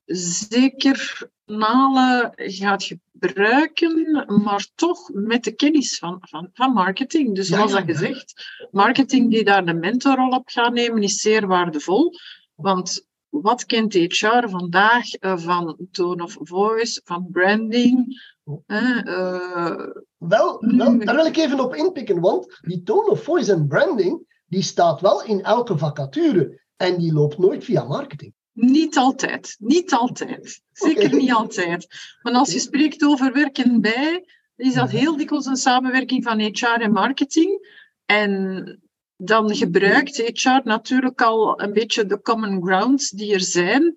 [0.06, 7.36] zeker kanalen gaat gebruiken, maar toch met de kennis van, van, van marketing.
[7.36, 8.34] Dus zoals ja, dat gezegd,
[8.72, 12.14] marketing die daar de mentorrol op gaat nemen, is zeer waardevol.
[12.56, 18.22] Want wat kent HR vandaag uh, van tone of voice, van branding?
[18.68, 19.76] Uh,
[20.18, 24.42] wel, wel, daar wil ik even op inpikken, want die tone of voice en branding,
[24.46, 28.34] die staat wel in elke vacature en die loopt nooit via marketing.
[28.54, 30.62] Niet altijd, niet altijd.
[30.72, 31.88] Zeker niet altijd.
[32.22, 36.82] Maar als je spreekt over werken bij, is dat heel dikwijls een samenwerking van HR
[36.82, 37.82] en marketing.
[38.06, 38.82] En
[39.18, 43.96] dan gebruikt HR natuurlijk al een beetje de common grounds die er zijn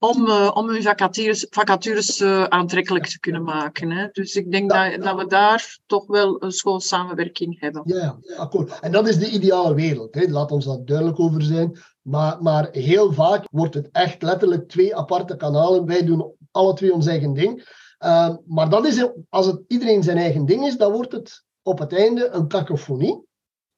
[0.00, 3.90] om, uh, om hun vacatures, vacatures uh, aantrekkelijk te kunnen maken.
[3.90, 4.08] Hè.
[4.12, 7.82] Dus ik denk dat, dat we daar toch wel een schoon samenwerking hebben.
[7.84, 8.80] Ja, akkoord.
[8.80, 10.14] En dat is de ideale wereld.
[10.14, 10.26] Hè.
[10.28, 11.78] Laat ons dat duidelijk over zijn.
[12.02, 15.86] Maar, maar heel vaak wordt het echt letterlijk twee aparte kanalen.
[15.86, 17.78] Wij doen alle twee ons eigen ding.
[18.04, 21.78] Uh, maar dat is, als het iedereen zijn eigen ding is, dan wordt het op
[21.78, 23.28] het einde een kakofonie.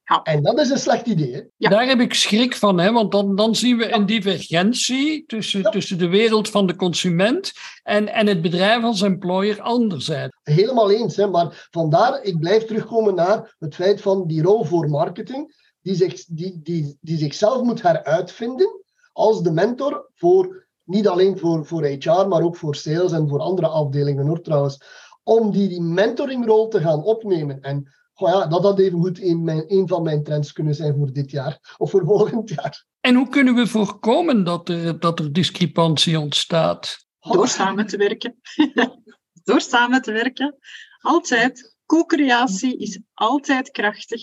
[0.05, 0.21] Ja.
[0.23, 1.49] En dat is een slecht idee.
[1.57, 1.69] Ja.
[1.69, 2.91] Daar heb ik schrik van, hè?
[2.91, 7.51] want dan, dan zien we een divergentie tussen, tussen de wereld van de consument
[7.83, 10.37] en, en het bedrijf als employer anderzijds.
[10.43, 11.27] Helemaal eens, hè?
[11.27, 16.25] maar vandaar, ik blijf terugkomen naar het feit van die rol voor marketing, die, zich,
[16.25, 18.81] die, die, die zichzelf moet heruitvinden
[19.13, 23.39] als de mentor voor, niet alleen voor, voor HR, maar ook voor sales en voor
[23.39, 24.81] andere afdelingen hoor trouwens,
[25.23, 27.61] om die, die mentoringrol te gaan opnemen.
[27.61, 30.95] En Goh ja, dat had even goed een, mijn, een van mijn trends kunnen zijn
[30.97, 32.85] voor dit jaar of voor volgend jaar.
[32.99, 37.05] En hoe kunnen we voorkomen dat er, dat er discrepantie ontstaat?
[37.19, 38.35] Door samen te werken.
[39.43, 40.57] Door samen te werken.
[40.99, 41.75] Altijd.
[41.85, 44.21] Co-creatie is altijd krachtig.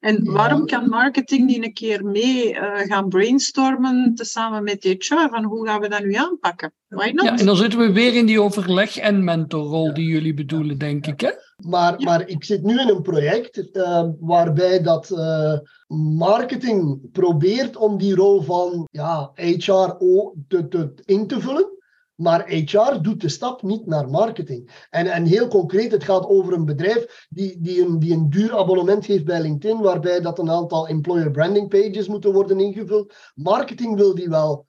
[0.00, 5.44] En waarom kan marketing die een keer mee uh, gaan brainstormen samen met HR van
[5.44, 6.74] hoe gaan we dat nu aanpakken?
[6.88, 7.24] Why not?
[7.24, 11.06] Ja, en dan zitten we weer in die overleg- en mentorrol die jullie bedoelen, denk
[11.06, 11.20] ik.
[11.20, 11.30] Hè?
[11.64, 15.58] Maar, maar ik zit nu in een project uh, waarbij dat uh,
[16.18, 21.74] marketing probeert om die rol van ja, HRO te, te, in te vullen.
[22.14, 24.86] Maar HR doet de stap niet naar marketing.
[24.90, 28.56] En, en heel concreet, het gaat over een bedrijf die, die, een, die een duur
[28.56, 33.14] abonnement heeft bij LinkedIn, waarbij dat een aantal employer branding pages moeten worden ingevuld.
[33.34, 34.66] Marketing wil die wel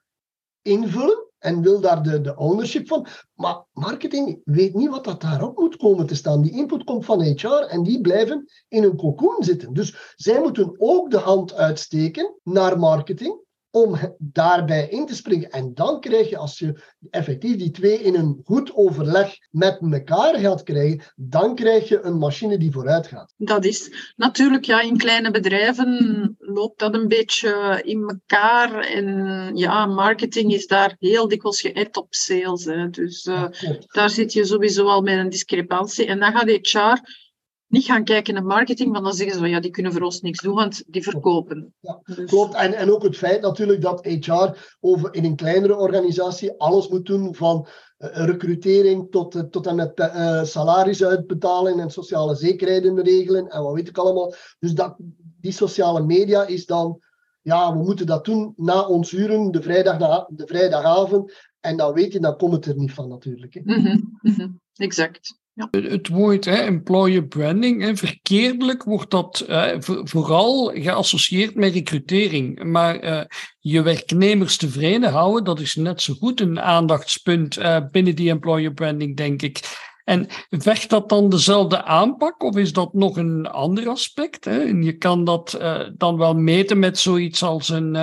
[0.62, 3.08] invullen en wil daar de, de ownership van.
[3.36, 6.42] Maar marketing weet niet wat dat daarop moet komen te staan.
[6.42, 9.74] Die input komt van HR en die blijven in een cocoon zitten.
[9.74, 13.46] Dus zij moeten ook de hand uitsteken naar marketing
[13.82, 15.50] om daarbij in te springen.
[15.50, 20.40] En dan krijg je, als je effectief die twee in een goed overleg met elkaar
[20.40, 23.34] gaat krijgen, dan krijg je een machine die vooruit gaat.
[23.38, 28.80] Dat is natuurlijk, ja, in kleine bedrijven loopt dat een beetje in elkaar.
[28.80, 32.66] En ja, marketing is daar heel dikwijls geënt op sales.
[32.66, 32.90] Hè.
[32.90, 33.46] Dus uh,
[33.88, 36.06] daar zit je sowieso al met een discrepantie.
[36.06, 37.26] En dan gaat HR
[37.68, 40.22] niet gaan kijken naar marketing, want dan zeggen ze van ja, die kunnen voor ons
[40.22, 41.74] niks doen, want die verkopen.
[41.80, 45.76] Ja, dus- Klopt, en, en ook het feit natuurlijk dat HR over, in een kleinere
[45.76, 47.68] organisatie alles moet doen van
[48.00, 53.64] uh, recrutering tot, uh, tot en met uh, salaris uitbetalen en sociale zekerheden regelen en
[53.64, 54.34] wat weet ik allemaal.
[54.60, 54.96] Dus dat,
[55.42, 57.02] die sociale media is dan,
[57.42, 61.34] ja, we moeten dat doen na ons uren, de, vrijdag na, de vrijdagavond.
[61.60, 63.62] En dan weet je, dan komt het er niet van natuurlijk.
[63.64, 65.38] Mm -hmm, mm -hmm, exact.
[65.58, 65.68] Ja.
[65.72, 72.64] Het woord hè, employer branding, hè, verkeerdelijk wordt dat uh, vooral geassocieerd met recrutering.
[72.64, 73.22] Maar uh,
[73.60, 78.74] je werknemers tevreden houden, dat is net zo goed een aandachtspunt uh, binnen die employer
[78.74, 79.87] branding, denk ik.
[80.08, 84.46] En vecht dat dan dezelfde aanpak of is dat nog een ander aspect?
[84.46, 84.64] Hè?
[84.64, 85.60] En je kan dat
[85.98, 87.96] dan wel meten met zoiets als een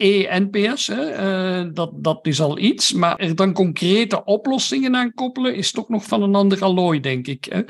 [0.00, 2.92] E-NPS, uh, dat, dat is al iets.
[2.92, 7.26] Maar er dan concrete oplossingen aan koppelen, is toch nog van een ander allooi, denk
[7.26, 7.44] ik.
[7.44, 7.62] Hè.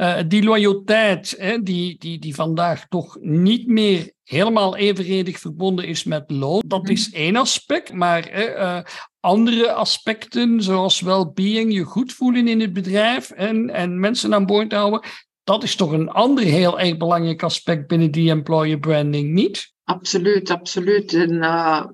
[0.00, 6.04] Uh, die loyaliteit, hè, die, die, die vandaag toch niet meer helemaal evenredig verbonden is
[6.04, 7.92] met loon, dat is één aspect.
[7.92, 8.80] Maar uh,
[9.20, 14.72] andere aspecten, zoals well-being, je goed voelen in het bedrijf en, en mensen aan boord
[14.72, 15.00] houden,
[15.44, 19.72] dat is toch een ander heel erg belangrijk aspect binnen die employer branding, niet?
[19.84, 21.12] Absoluut, absoluut.
[21.12, 21.84] En uh,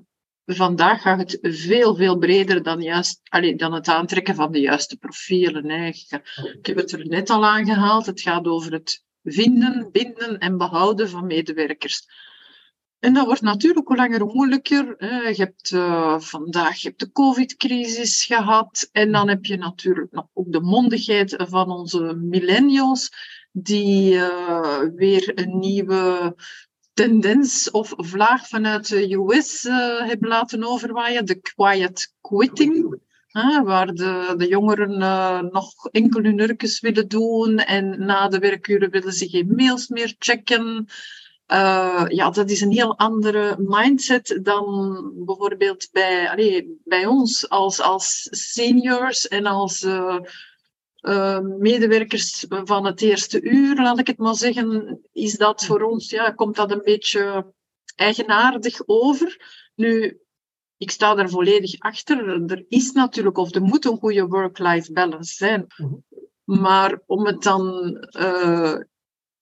[0.45, 4.97] vandaag gaat het veel, veel breder dan, juist, allee, dan het aantrekken van de juiste
[4.97, 5.69] profielen.
[5.69, 5.87] Hè.
[5.87, 8.05] Ik heb het er net al aangehaald.
[8.05, 12.07] Het gaat over het vinden, binden en behouden van medewerkers.
[12.99, 14.95] En dat wordt natuurlijk hoe langer hoe moeilijker.
[15.29, 18.89] Je hebt uh, vandaag je hebt de COVID-crisis gehad.
[18.91, 23.11] En dan heb je natuurlijk nog ook de mondigheid van onze millennials,
[23.51, 26.35] die uh, weer een nieuwe
[26.95, 33.03] tendens of vlaag vanuit de US uh, hebben laten overwaaien, de quiet quitting.
[33.63, 38.89] Waar de, de jongeren uh, nog enkel hun nurkes willen doen en na de werkuren
[38.89, 40.87] willen ze geen mails meer checken.
[42.07, 44.65] ja, dat is een heel andere mindset dan
[45.25, 49.85] bijvoorbeeld bij, bij ons als, als seniors en als
[51.57, 56.31] medewerkers van het eerste uur, laat ik het maar zeggen, is dat voor ons, ja,
[56.31, 57.53] komt dat een beetje
[57.95, 59.61] eigenaardig over.
[59.75, 60.19] Nu,
[60.77, 62.51] ik sta daar volledig achter.
[62.51, 65.67] Er is natuurlijk, of er moet een goede work-life balance zijn.
[66.43, 68.75] Maar om het dan uh,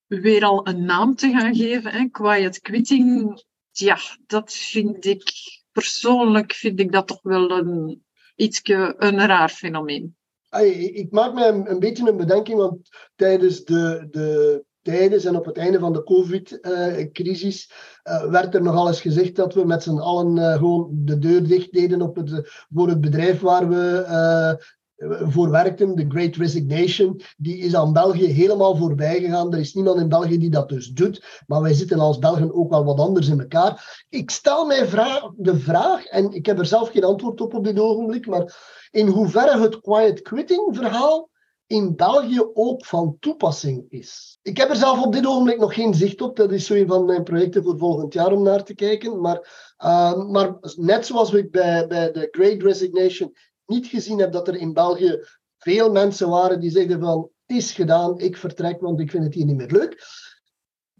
[0.07, 5.31] weer al een naam te gaan geven, hè, quiet quitting, ja, dat vind ik
[5.71, 8.03] persoonlijk vind ik dat toch wel een
[8.35, 10.15] ietsje een raar fenomeen
[10.61, 15.57] ik maak me een, beetje een bedenking, want tijdens de, de tijdens en op het
[15.57, 17.71] einde van de COVID-crisis
[18.03, 21.47] uh, werd er nogal eens gezegd dat we met z'n allen uh, gewoon de deur
[21.47, 24.65] dicht deden op het, voor het bedrijf waar we uh,
[25.05, 27.21] voor werkten, de Great Resignation.
[27.37, 29.53] Die is aan België helemaal voorbij gegaan.
[29.53, 31.43] Er is niemand in België die dat dus doet.
[31.47, 34.05] Maar wij zitten als Belgen ook wel wat anders in elkaar.
[34.09, 37.63] Ik stel mij vraag, de vraag, en ik heb er zelf geen antwoord op op
[37.63, 38.55] dit ogenblik, maar
[38.91, 41.31] in hoeverre het quiet quitting verhaal
[41.67, 44.37] in België ook van toepassing is.
[44.41, 46.35] Ik heb er zelf op dit ogenblik nog geen zicht op.
[46.35, 49.21] Dat is zo van mijn projecten voor volgend jaar om naar te kijken.
[49.21, 53.33] Maar, uh, maar net zoals ik bij, bij de Great Resignation
[53.65, 55.25] niet gezien heb dat er in België
[55.57, 59.45] veel mensen waren die zeiden van is gedaan, ik vertrek, want ik vind het hier
[59.45, 60.01] niet meer leuk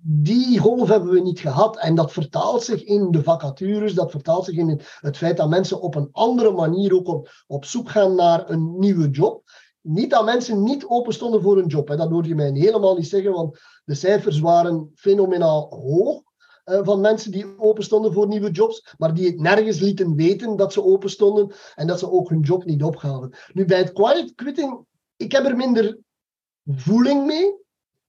[0.06, 1.78] die golf hebben we niet gehad.
[1.78, 5.82] En dat vertaalt zich in de vacatures, dat vertaalt zich in het feit dat mensen
[5.82, 9.43] op een andere manier ook op, op zoek gaan naar een nieuwe job.
[9.82, 11.88] Niet dat mensen niet open stonden voor een job.
[11.88, 11.95] Hè.
[11.95, 16.21] Dat hoor je mij helemaal niet zeggen, want de cijfers waren fenomenaal hoog.
[16.65, 20.56] Uh, van mensen die open stonden voor nieuwe jobs, maar die het nergens lieten weten
[20.56, 23.34] dat ze open stonden en dat ze ook hun job niet opgaven.
[23.54, 25.97] Nu, bij het quiet quitting, ik heb er minder
[26.65, 27.62] voeling mee,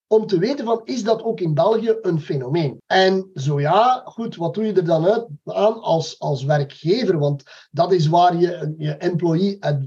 [0.06, 2.82] om te weten van, is dat ook in België een fenomeen?
[2.86, 7.18] En zo ja, goed, wat doe je er dan uit, aan als, als werkgever?
[7.18, 9.78] Want dat is waar je je employee, ad,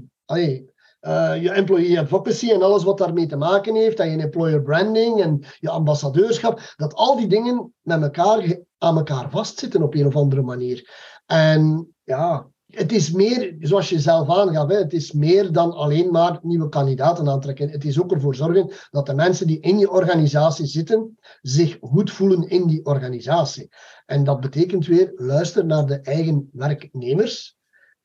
[1.00, 5.20] uh, je employee advocacy en alles wat daarmee te maken heeft, en je employer branding
[5.20, 10.16] en je ambassadeurschap, dat al die dingen met elkaar aan elkaar vastzitten op een of
[10.16, 10.90] andere manier.
[11.26, 16.38] En ja, het is meer, zoals je zelf aangaf, het is meer dan alleen maar
[16.42, 17.70] nieuwe kandidaten aantrekken.
[17.70, 22.10] Het is ook ervoor zorgen dat de mensen die in je organisatie zitten, zich goed
[22.10, 23.68] voelen in die organisatie.
[24.06, 27.57] En dat betekent weer, luister naar de eigen werknemers.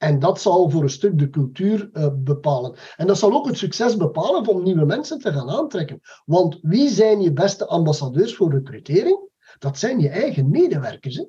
[0.04, 2.76] En dat zal voor een stuk de cultuur uh, bepalen.
[2.96, 6.02] En dat zal ook het succes bepalen om nieuwe mensen te gaan aantrekken.
[6.26, 9.30] Want wie zijn je beste ambassadeurs voor recrutering?
[9.60, 11.16] Dat zijn je eigen medewerkers.
[11.16, 11.24] Hè?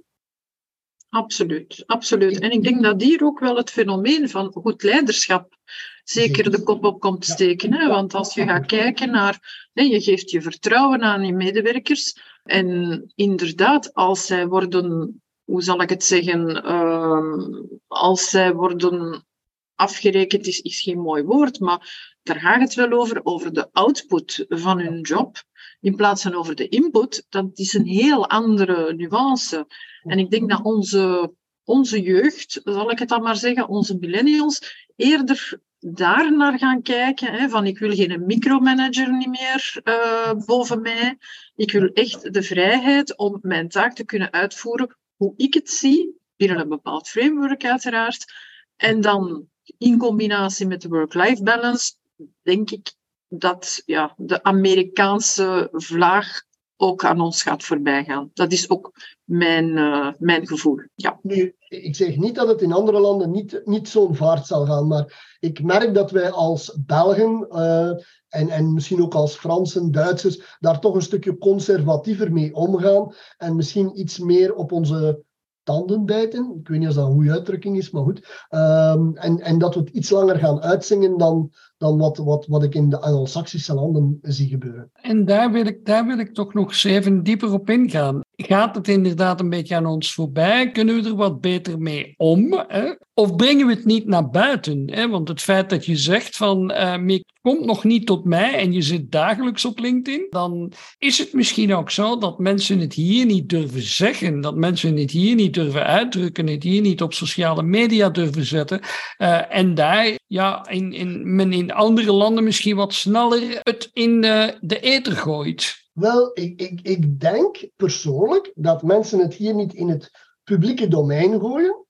[1.09, 2.39] Absoluut, absoluut.
[2.39, 5.57] En ik denk dat hier ook wel het fenomeen van goed leiderschap
[6.05, 7.75] zeker de kop op komt steken.
[7.75, 7.89] Hè?
[7.89, 12.17] Want als je gaat kijken naar, hè, je geeft je vertrouwen aan je medewerkers.
[12.43, 17.49] En inderdaad, als zij worden, hoe zal ik het zeggen, uh,
[17.87, 19.27] als zij worden
[19.75, 24.45] afgerekend, is, is geen mooi woord, maar daar gaat het wel over, over de output
[24.49, 25.43] van hun job
[25.85, 29.67] in plaats van over de input, dat is een heel andere nuance.
[30.03, 31.33] En ik denk dat onze,
[31.65, 37.33] onze jeugd, zal ik het dan maar zeggen, onze millennials, eerder daar naar gaan kijken.
[37.33, 41.19] Hè, van ik wil geen micromanager niet meer uh, boven mij.
[41.57, 46.21] Ik wil echt de vrijheid om mijn taak te kunnen uitvoeren hoe ik het zie,
[46.37, 48.33] binnen een bepaald framework uiteraard.
[48.77, 49.49] En dan
[49.79, 51.95] in combinatie met de work-life balance,
[52.43, 52.95] denk ik
[53.29, 56.43] dat ja, de Amerikaanse vlaag
[56.77, 58.31] ook aan ons gaat voorbijgaan.
[58.35, 58.93] Dat is ook
[59.25, 60.81] mijn, uh, mijn gevoel.
[60.95, 61.19] Ja.
[61.23, 64.87] Nu, ik zeg niet dat het in andere landen niet, niet zo'n vaart zal gaan,
[64.87, 67.91] maar ik merk dat wij als Belgen uh,
[68.29, 73.57] en, en misschien ook als Fransen, Duitsers, daar toch een stukje conservatiever mee omgaan en
[73.57, 75.23] misschien iets meer op onze
[75.63, 76.57] tanden bijten.
[76.61, 78.47] Ik weet niet of dat een goede uitdrukking is, maar goed.
[78.51, 82.63] Um, en, en dat we het iets langer gaan uitzingen dan, dan wat, wat, wat
[82.63, 84.91] ik in de Anglo-Saxische landen zie gebeuren.
[84.93, 88.21] En daar wil, ik, daar wil ik toch nog eens even dieper op ingaan.
[88.37, 90.71] Gaat het inderdaad een beetje aan ons voorbij?
[90.71, 92.65] Kunnen we er wat beter mee om?
[92.69, 92.95] Hè?
[93.15, 94.91] Of brengen we het niet naar buiten?
[94.91, 95.09] Hè?
[95.09, 98.83] Want het feit dat je zegt van uh, komt nog niet tot mij en je
[98.83, 103.49] zit dagelijks op LinkedIn, dan is het misschien ook zo dat mensen het hier niet
[103.49, 108.11] durven zeggen, dat mensen het hier niet durven uitdrukken, het hier niet op sociale media
[108.11, 108.81] durven zetten.
[109.19, 114.21] Uh, en daar ja, in, in, men in andere landen misschien wat sneller het in
[114.21, 115.75] de, de ether gooit.
[115.93, 120.11] Wel, ik, ik, ik denk persoonlijk dat mensen het hier niet in het
[120.45, 121.87] publieke domein gooien,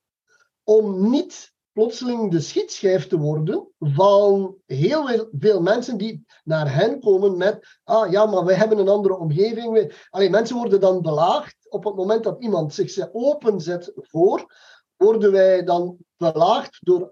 [0.63, 7.37] om niet plotseling de schietschijf te worden van heel veel mensen die naar hen komen
[7.37, 9.93] met, ah ja, maar wij hebben een andere omgeving.
[10.11, 14.53] Allee, mensen worden dan belaagd op het moment dat iemand zich openzet voor,
[14.97, 17.11] worden wij dan belaagd door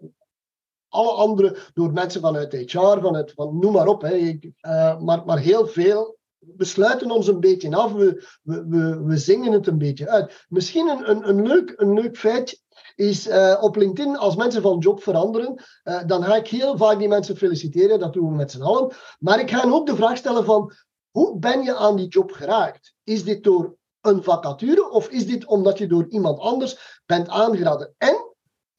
[0.92, 4.02] alle andere, door mensen vanuit HR, vanuit, van, noem maar op.
[4.02, 4.16] Hè.
[4.16, 6.20] Uh, maar, maar heel veel
[6.56, 10.44] we sluiten ons een beetje af, we, we, we, zingen het een beetje uit.
[10.48, 12.62] Misschien een, een, een, leuk, een leuk feit
[12.94, 16.98] is uh, op LinkedIn, als mensen van job veranderen, uh, dan ga ik heel vaak
[16.98, 18.92] die mensen feliciteren, dat doen we met z'n allen.
[19.18, 20.72] Maar ik ga ook de vraag stellen van,
[21.10, 22.94] hoe ben je aan die job geraakt?
[23.04, 27.94] Is dit door een vacature of is dit omdat je door iemand anders bent aangeraden?
[27.98, 28.31] En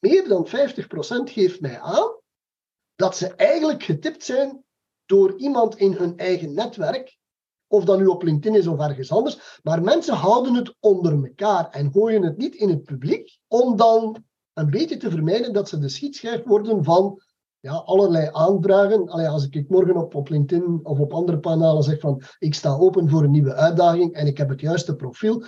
[0.04, 0.50] meer dan 50%
[1.32, 2.16] geeft mij aan
[2.94, 4.64] dat ze eigenlijk getipt zijn
[5.06, 7.18] door iemand in hun eigen netwerk
[7.66, 9.60] of dat nu op LinkedIn is of ergens anders.
[9.62, 14.24] Maar mensen houden het onder elkaar en gooien het niet in het publiek, om dan
[14.52, 17.20] een beetje te vermijden dat ze de schietschijf worden van
[17.60, 19.08] ja, allerlei aanvragen.
[19.08, 22.76] Allee, als ik morgen op, op LinkedIn of op andere kanalen zeg van ik sta
[22.76, 25.44] open voor een nieuwe uitdaging en ik heb het juiste profiel.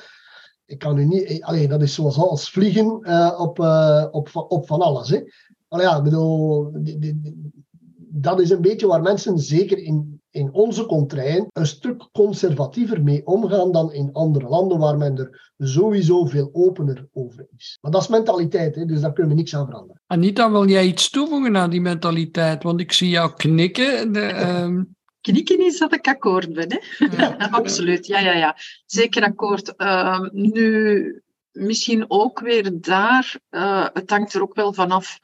[0.67, 4.67] Ik kan u niet, allee, dat is zoals als vliegen uh, op, uh, op, op
[4.67, 5.09] van alles.
[5.09, 5.21] Hè.
[5.69, 7.53] Allee, ja, bedoel, die, die,
[7.99, 13.27] dat is een beetje waar mensen zeker in in onze contrain een stuk conservatiever mee
[13.27, 17.79] omgaan dan in andere landen waar men er sowieso veel opener over is.
[17.81, 20.03] Maar dat is mentaliteit, hè, dus daar kunnen we niks aan veranderen.
[20.07, 22.63] Anita, wil jij iets toevoegen aan die mentaliteit?
[22.63, 24.13] Want ik zie jou knikken.
[24.13, 24.81] De, uh...
[25.27, 27.07] Knikken is dat ik akkoord ben, hè?
[27.17, 27.37] Ja.
[27.61, 28.57] Absoluut, ja, ja, ja.
[28.87, 29.75] Zeker akkoord.
[29.77, 31.23] Uh, nu,
[31.53, 35.19] misschien ook weer daar, uh, het hangt er ook wel vanaf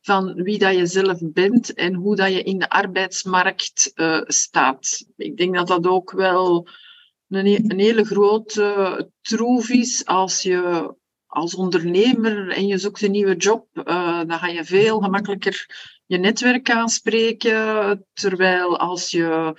[0.00, 5.04] van wie dat je zelf bent en hoe dat je in de arbeidsmarkt uh, staat.
[5.16, 6.68] Ik denk dat dat ook wel
[7.28, 10.94] een, een hele grote troef is als je
[11.36, 15.66] als ondernemer en je zoekt een nieuwe job, uh, dan ga je veel gemakkelijker
[16.06, 18.06] je netwerk aanspreken.
[18.12, 19.56] Terwijl als je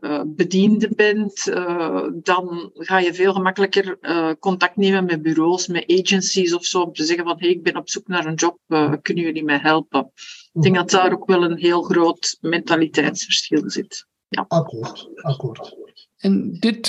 [0.00, 3.98] uh, bediende bent, uh, dan ga je veel gemakkelijker
[4.38, 7.76] contact nemen met bureaus, met agencies of zo, om te zeggen van hey, ik ben
[7.76, 8.58] op zoek naar een job,
[9.02, 10.12] kunnen jullie mij helpen?
[10.52, 14.06] Ik denk dat daar ook wel een heel groot mentaliteitsverschil zit.
[14.28, 14.44] Ja.
[14.48, 15.76] Akkoord, akkoord.
[16.22, 16.80] En dit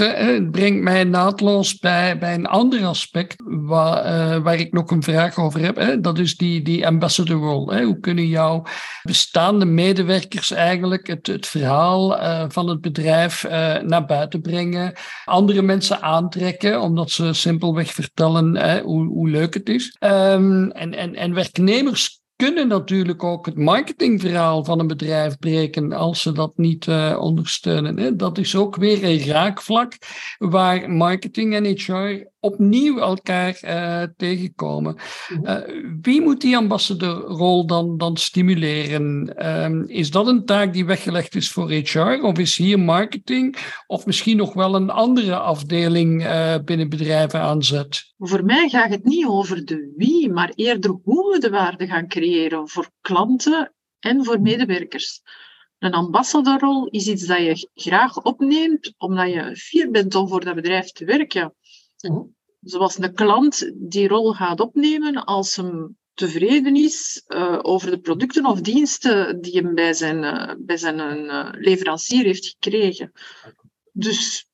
[0.51, 5.37] brengt mij naadloos bij, bij een ander aspect waar, uh, waar ik nog een vraag
[5.37, 5.75] over heb.
[5.75, 6.01] Hè?
[6.01, 7.75] Dat is die, die ambassador role.
[7.75, 7.83] Hè?
[7.83, 8.63] Hoe kunnen jouw
[9.03, 13.47] bestaande medewerkers eigenlijk het, het verhaal uh, van het bedrijf
[13.83, 14.93] naar buiten brengen,
[15.25, 19.97] andere mensen aantrekken, omdat ze simpelweg vertellen hoe, hoe leuk het is.
[19.99, 26.21] Um, en, en, en werknemers kunnen natuurlijk ook het marketingverhaal van een bedrijf breken als
[26.21, 27.97] ze dat niet uh, ondersteunen.
[27.97, 28.15] Hè.
[28.15, 29.97] Dat is ook weer een raakvlak
[30.37, 34.95] waar marketing en HR opnieuw elkaar uh, tegenkomen.
[35.43, 35.57] Uh,
[36.01, 39.35] wie moet die ambassadorrol dan, dan stimuleren?
[39.63, 42.19] Um, is dat een taak die weggelegd is voor HR?
[42.21, 48.13] Of is hier marketing of misschien nog wel een andere afdeling uh, binnen bedrijven aanzet?
[48.17, 52.07] Voor mij gaat het niet over de wie, maar eerder hoe we de waarde gaan
[52.07, 55.21] creëren voor klanten en voor medewerkers.
[55.83, 60.55] Een ambassadorrol is iets dat je graag opneemt, omdat je fier bent om voor dat
[60.55, 61.53] bedrijf te werken.
[62.61, 68.45] Zoals een klant die rol gaat opnemen als hem tevreden is uh, over de producten
[68.45, 73.11] of diensten die hem bij zijn, uh, bij zijn uh, leverancier heeft gekregen.
[73.91, 74.47] Dus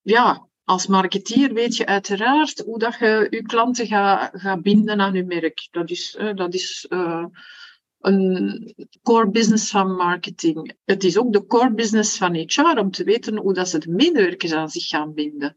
[0.00, 5.14] ja, als marketeer weet je uiteraard hoe dat je je klanten gaat, gaat binden aan
[5.14, 5.68] je merk.
[5.70, 6.86] Dat is, dat is
[8.00, 10.74] een core business van marketing.
[10.84, 13.90] Het is ook de core business van HR om te weten hoe dat ze de
[13.90, 15.56] medewerkers aan zich gaan binden.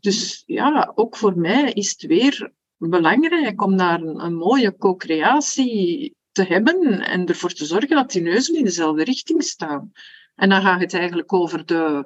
[0.00, 6.14] Dus ja, ook voor mij is het weer belangrijk om daar een, een mooie co-creatie
[6.32, 9.92] te hebben en ervoor te zorgen dat die neuzen in dezelfde richting staan.
[10.34, 12.04] En dan gaat het eigenlijk over de,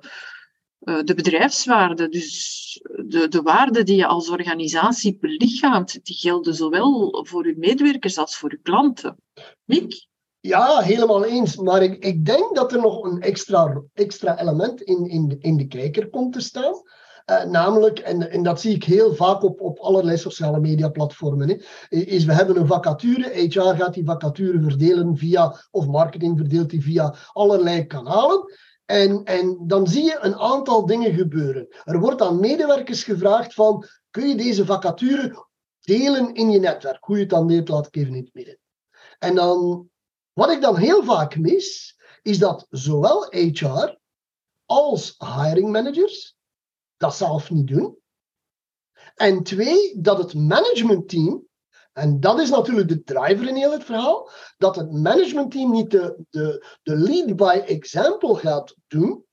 [0.81, 2.09] uh, de bedrijfswaarde.
[2.09, 8.19] Dus de, de waarden die je als organisatie belichaamt, die gelden zowel voor uw medewerkers
[8.19, 9.17] als voor uw klanten.
[9.65, 10.07] Mick?
[10.41, 11.57] Ja, helemaal eens.
[11.57, 15.57] Maar ik, ik denk dat er nog een extra, extra element in, in, de, in
[15.57, 16.83] de kijker komt te staan.
[17.31, 21.49] Uh, namelijk, en, en dat zie ik heel vaak op, op allerlei sociale media platformen,
[21.49, 21.57] hè,
[21.97, 26.83] is we hebben een vacature, HR gaat die vacature verdelen via, of marketing verdeelt die
[26.83, 28.53] via allerlei kanalen.
[28.85, 31.69] En, en dan zie je een aantal dingen gebeuren.
[31.85, 35.47] Er wordt aan medewerkers gevraagd van, kun je deze vacature
[35.81, 37.05] delen in je netwerk?
[37.05, 38.59] Hoe je het dan deelt, laat ik even in het midden.
[39.19, 39.89] En dan,
[40.33, 43.99] wat ik dan heel vaak mis, is dat zowel HR
[44.67, 46.37] als hiring managers
[46.97, 47.99] dat zelf niet doen.
[49.15, 51.47] En twee, dat het managementteam,
[51.93, 56.25] en dat is natuurlijk de driver in heel het verhaal, dat het managementteam niet de,
[56.31, 59.25] de, de lead by example gaat doen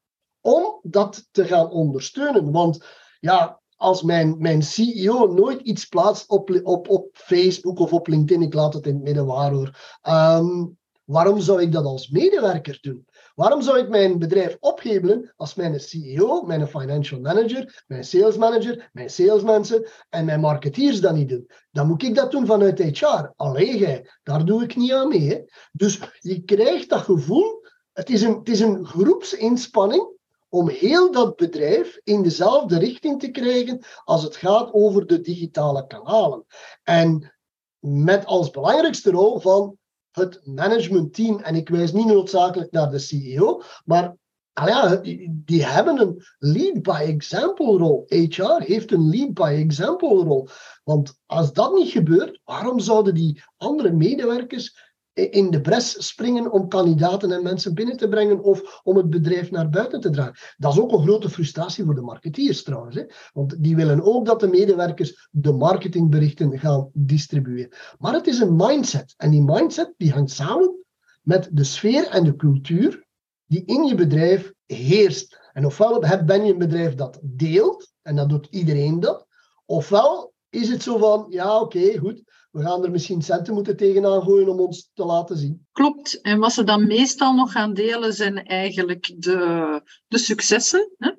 [0.41, 2.51] om dat te gaan ondersteunen.
[2.51, 2.85] Want
[3.19, 8.41] ja, als mijn, mijn CEO nooit iets plaatst op, op, op Facebook of op LinkedIn,
[8.41, 12.77] ik laat het in het midden waar hoor, um, waarom zou ik dat als medewerker
[12.81, 13.05] doen?
[13.35, 18.89] Waarom zou ik mijn bedrijf opgeven als mijn CEO, mijn financial manager, mijn sales manager,
[18.93, 21.49] mijn salesmensen en mijn marketeers dat niet doen?
[21.71, 23.31] Dan moet ik dat doen vanuit HR.
[23.35, 25.45] Alleen daar doe ik niet aan mee.
[25.71, 30.19] Dus je krijgt dat gevoel, het is een, het is een groepsinspanning
[30.49, 35.87] om heel dat bedrijf in dezelfde richting te krijgen als het gaat over de digitale
[35.87, 36.45] kanalen.
[36.83, 37.33] En
[37.79, 39.77] met als belangrijkste rol van
[40.11, 44.15] het managementteam, en ik wijs niet noodzakelijk naar de CEO, maar
[44.53, 48.05] ja, die, hebben een lead by example rol.
[48.07, 50.47] HR heeft een lead by example rol.
[50.83, 56.67] Want als dat niet gebeurt, waarom zouden die andere medewerkers in de bres springen om
[56.67, 60.35] kandidaten en mensen binnen te brengen of om het bedrijf naar buiten te dragen.
[60.57, 62.95] Dat is ook een grote frustratie voor de marketeers trouwens.
[62.95, 63.03] Hè?
[63.33, 67.77] Want die willen ook dat de medewerkers de marketingberichten gaan distribueren.
[67.99, 69.13] Maar het is een mindset.
[69.17, 70.85] En die mindset die hangt samen
[71.21, 73.05] met de sfeer en de cultuur
[73.45, 75.39] die in je bedrijf heerst.
[75.53, 79.27] En ofwel ben je een bedrijf dat deelt, en dat doet iedereen dat,
[79.65, 84.21] ofwel is het zo van, ja oké, goed, we gaan er misschien centen moeten tegenaan
[84.21, 85.67] gooien om ons te laten zien.
[85.71, 86.21] Klopt.
[86.21, 90.91] En wat ze dan meestal nog gaan delen zijn eigenlijk de, de successen.
[90.97, 91.11] Hè?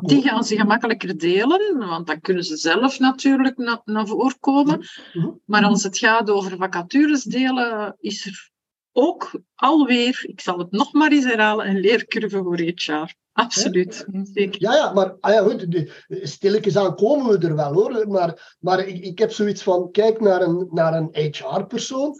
[0.00, 4.78] Die gaan ze gemakkelijker delen, want dan kunnen ze zelf natuurlijk naar, naar voren komen.
[4.78, 5.26] Mhm.
[5.26, 5.34] Mhm.
[5.44, 8.50] Maar als het gaat over vacatures delen, is er
[8.92, 13.18] ook alweer, ik zal het nog maar eens herhalen, een leercurve voor HR.
[13.32, 14.06] Absoluut.
[14.32, 15.66] Ja, ja, maar ah ja, goed,
[16.08, 18.08] stilletjes aan komen we er wel hoor.
[18.08, 22.14] Maar, maar ik, ik heb zoiets van: kijk naar een, naar een HR-persoon.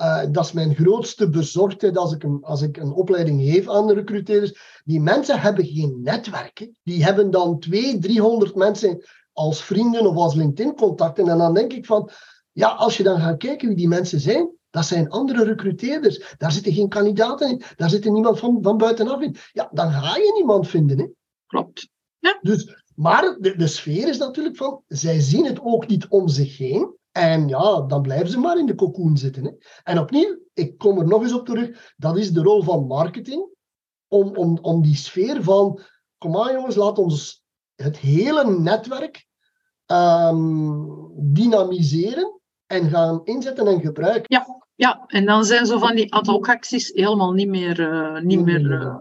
[0.00, 3.86] Uh, dat is mijn grootste bezorgdheid als ik, een, als ik een opleiding geef aan
[3.86, 4.82] de recruteerders.
[4.84, 6.70] Die mensen hebben geen netwerk.
[6.82, 11.28] Die hebben dan 200, 300 mensen als vrienden of als LinkedIn-contacten.
[11.28, 12.10] En dan denk ik van,
[12.52, 16.34] ja, als je dan gaat kijken wie die mensen zijn, dat zijn andere recruteerders.
[16.36, 17.62] Daar zitten geen kandidaten in.
[17.76, 19.36] Daar zit niemand van, van buitenaf in.
[19.52, 20.98] Ja, dan ga je niemand vinden.
[20.98, 21.06] Hè?
[21.46, 21.88] Klopt.
[22.18, 22.38] Ja.
[22.40, 26.56] Dus, maar de, de sfeer is natuurlijk van, zij zien het ook niet om zich
[26.56, 26.96] heen.
[27.12, 29.44] En ja, dan blijven ze maar in de cocoon zitten.
[29.44, 29.50] Hè.
[29.84, 33.48] En opnieuw, ik kom er nog eens op terug, dat is de rol van marketing.
[34.08, 35.80] Om, om, om die sfeer van,
[36.18, 37.42] kom aan jongens, laat ons
[37.74, 39.26] het hele netwerk
[39.86, 40.84] ehm,
[41.16, 44.24] dynamiseren en gaan inzetten en gebruiken.
[44.26, 47.80] Ja, ja, en dan zijn zo van die ad hoc acties helemaal niet meer...
[47.80, 48.96] Uh, niet meer uh...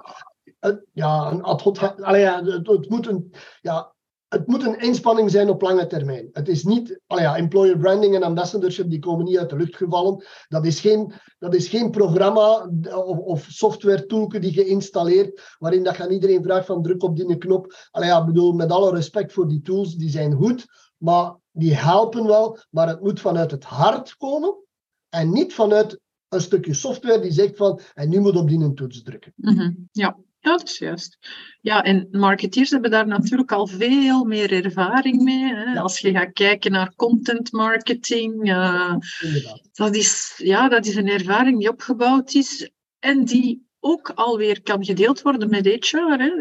[0.93, 1.77] Ja, een ad hoc...
[1.77, 3.33] Allee, ja, het, het, moet een...
[3.61, 3.95] Ja,
[4.27, 6.29] het moet een inspanning zijn op lange termijn.
[6.31, 9.75] Het is niet, allee ja, employer branding en ambassadorship, die komen niet uit de lucht
[9.75, 10.25] gevallen.
[10.47, 15.83] Dat is geen, dat is geen programma of, of software toolke die je installeert, waarin
[15.83, 17.73] dat je aan iedereen vraagt van druk op die knop.
[17.91, 20.65] Allee ja, bedoel, met alle respect voor die tools, die zijn goed,
[20.97, 24.55] maar die helpen wel, maar het moet vanuit het hart komen
[25.09, 25.99] en niet vanuit
[26.29, 29.33] een stukje software die zegt van, en nu moet op die een toets drukken.
[29.35, 29.87] Mm -hmm.
[29.91, 31.17] Ja, ja, dat is juist.
[31.61, 35.43] Ja, en marketeers hebben daar natuurlijk al veel meer ervaring mee.
[35.43, 35.63] Hè.
[35.63, 35.81] Ja.
[35.81, 38.95] Als je gaat kijken naar content marketing, uh,
[39.71, 44.85] dat, is, ja, dat is een ervaring die opgebouwd is en die ook alweer kan
[44.85, 45.97] gedeeld worden met HR.
[45.97, 46.31] Hè.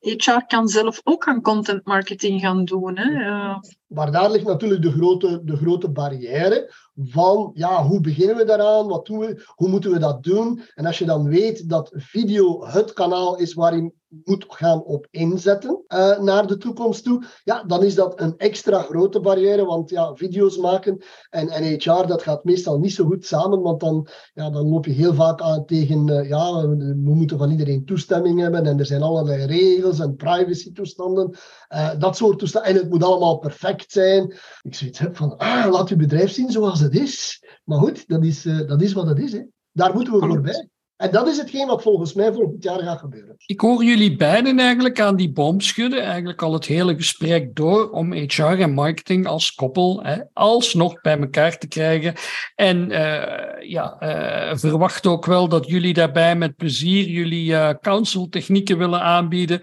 [0.00, 2.98] HR kan zelf ook aan content marketing gaan doen.
[2.98, 3.10] Hè.
[3.10, 6.72] Uh, maar daar ligt natuurlijk de grote, de grote barrière
[7.04, 10.62] van ja, hoe beginnen we daaraan, wat doen we, hoe moeten we dat doen.
[10.74, 13.92] En als je dan weet dat video het kanaal is waar je
[14.24, 18.82] moet gaan op inzetten uh, naar de toekomst toe, ja, dan is dat een extra
[18.82, 23.26] grote barrière, want ja, video's maken en, en HR, dat gaat meestal niet zo goed
[23.26, 27.38] samen, want dan, ja, dan loop je heel vaak aan tegen, uh, ja, we moeten
[27.38, 31.36] van iedereen toestemming hebben en er zijn allerlei regels en privacy toestanden,
[31.72, 34.38] uh, dat soort toestanden, en het moet allemaal perfect zijn.
[34.62, 37.44] Ik zoiets heb van, ah, laat je bedrijf zien zoals het is.
[37.64, 39.32] Maar goed, dat is, uh, dat is wat het is.
[39.32, 39.42] Hè.
[39.72, 40.68] Daar moeten we voorbij.
[41.02, 43.34] En dat is hetgeen wat volgens mij volgend jaar gaat gebeuren.
[43.46, 47.90] Ik hoor jullie beiden eigenlijk aan die boom schudden, eigenlijk al het hele gesprek door,
[47.90, 52.14] om HR en marketing als koppel hè, alsnog bij elkaar te krijgen.
[52.54, 58.28] En uh, ja, uh, verwacht ook wel dat jullie daarbij met plezier jullie uh, counsel
[58.28, 59.60] technieken willen aanbieden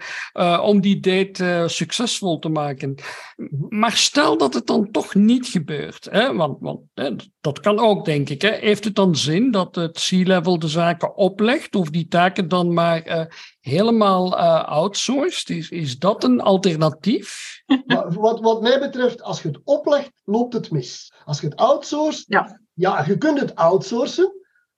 [0.62, 2.94] om die date succesvol te maken.
[3.68, 7.10] Maar stel dat het dan toch niet gebeurt, hè, want, want hè,
[7.40, 8.42] dat kan ook, denk ik.
[8.42, 8.50] Hè.
[8.50, 13.08] Heeft het dan zin dat het C-level de zaken oplegt of die taken dan maar
[13.08, 13.24] uh,
[13.60, 15.50] helemaal uh, outsourced?
[15.50, 17.62] Is, is dat een alternatief?
[18.14, 21.12] wat, wat mij betreft, als je het oplegt, loopt het mis.
[21.24, 24.32] Als je het outsourced, ja, ja je kunt het outsourcen,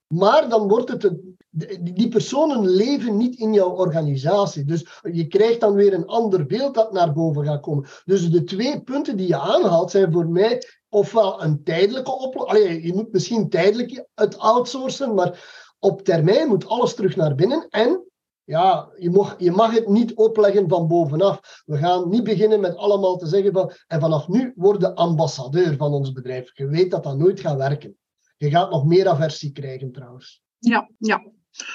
[0.07, 1.37] maar dan wordt het een,
[1.81, 4.65] die personen leven niet in jouw organisatie.
[4.65, 7.89] Dus je krijgt dan weer een ander beeld dat naar boven gaat komen.
[8.05, 12.85] Dus de twee punten die je aanhaalt zijn voor mij ofwel een tijdelijke oplossing.
[12.85, 17.67] Je moet misschien tijdelijk het outsourcen, maar op termijn moet alles terug naar binnen.
[17.71, 18.05] En
[18.45, 21.63] ja, je mag, je mag het niet opleggen van bovenaf.
[21.67, 23.73] We gaan niet beginnen met allemaal te zeggen van.
[23.87, 26.51] En vanaf nu word de ambassadeur van ons bedrijf.
[26.55, 27.97] Je weet dat dat nooit gaat werken.
[28.37, 30.43] Je gaat nog meer aversie krijgen trouwens.
[30.59, 31.23] Ja, ja.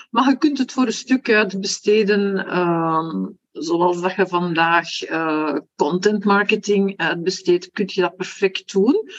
[0.10, 2.36] Maar je kunt het voor een stuk uitbesteden.
[2.36, 9.10] Uh, zoals dat je vandaag uh, content marketing uitbesteedt, kun je dat perfect doen.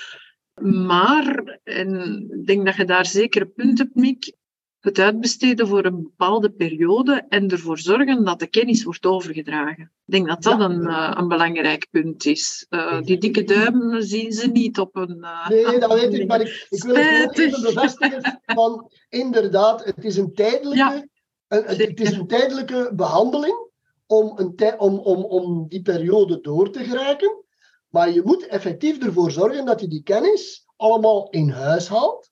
[0.60, 4.36] Maar, ik denk dat je daar zeker een punt hebt, Mick,
[4.80, 9.82] het uitbesteden voor een bepaalde periode en ervoor zorgen dat de kennis wordt overgedragen.
[9.82, 10.64] Ik denk dat dat ja.
[10.64, 12.66] een, uh, een belangrijk punt is.
[12.70, 15.16] Uh, die dikke duim zien ze niet op een.
[15.20, 20.04] Uh, nee, dat weet ik, maar ik, ik wil het even bevestigen van inderdaad, het
[20.04, 21.04] is een tijdelijke, ja,
[21.48, 23.68] een, het is een tijdelijke behandeling
[24.06, 27.44] om, een tij, om, om, om die periode door te geraken.
[27.88, 32.27] Maar je moet effectief ervoor zorgen dat je die kennis allemaal in huis haalt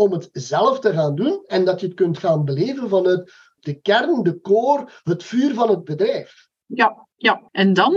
[0.00, 3.80] om het zelf te gaan doen en dat je het kunt gaan beleven vanuit de
[3.80, 6.48] kern, de core, het vuur van het bedrijf.
[6.66, 7.48] Ja, ja.
[7.50, 7.94] en dan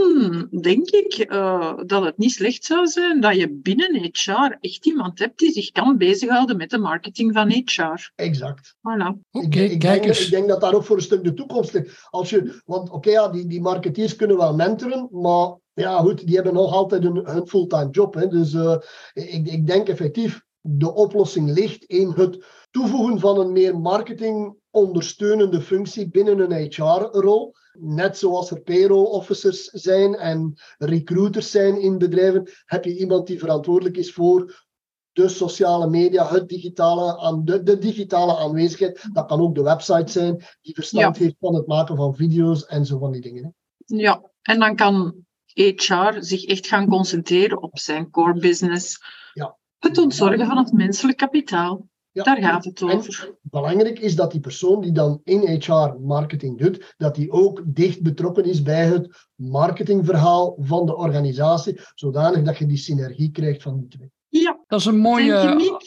[0.62, 5.20] denk ik uh, dat het niet slecht zou zijn dat je binnen HR echt iemand
[5.20, 8.12] hebt die zich kan bezighouden met de marketing van HR.
[8.16, 8.76] Exact.
[8.78, 9.20] Voilà.
[9.32, 12.08] Okay, ik, ik, denk, ik, denk, dat daar ook voor een stuk de toekomst ligt.
[12.10, 16.26] Als je, want oké, okay, ja, die, die marketeers kunnen wel mentoren, maar ja, goed,
[16.26, 18.14] die hebben nog altijd een, hun fulltime job.
[18.14, 18.28] Hè.
[18.28, 18.76] Dus uh,
[19.14, 25.62] ik, ik denk effectief, de oplossing ligt in het toevoegen van een meer marketing ondersteunende
[25.62, 27.56] functie binnen een HR-rol.
[27.80, 33.40] Net zoals er payroll officers zijn en recruiters zijn in bedrijven, heb je iemand die
[33.40, 34.66] verantwoordelijk is voor
[35.12, 39.06] de sociale media, het digitale, de, de digitale aanwezigheid.
[39.14, 41.24] Dat kan ook de website zijn, die verstand ja.
[41.24, 43.56] heeft van het maken van video's en zo van die dingen.
[43.86, 48.98] Ja, en dan kan HR zich echt gaan concentreren op zijn core business.
[49.34, 49.58] Ja.
[49.84, 51.88] Het ontzorgen van het menselijk kapitaal.
[52.12, 53.38] Daar gaat het over.
[53.42, 58.02] belangrijk is dat die persoon die dan in HR marketing doet, dat die ook dicht
[58.02, 63.80] betrokken is bij het marketingverhaal van de organisatie, zodanig dat je die synergie krijgt van
[63.80, 64.12] die twee.
[64.28, 65.80] Ja, dat is een mooie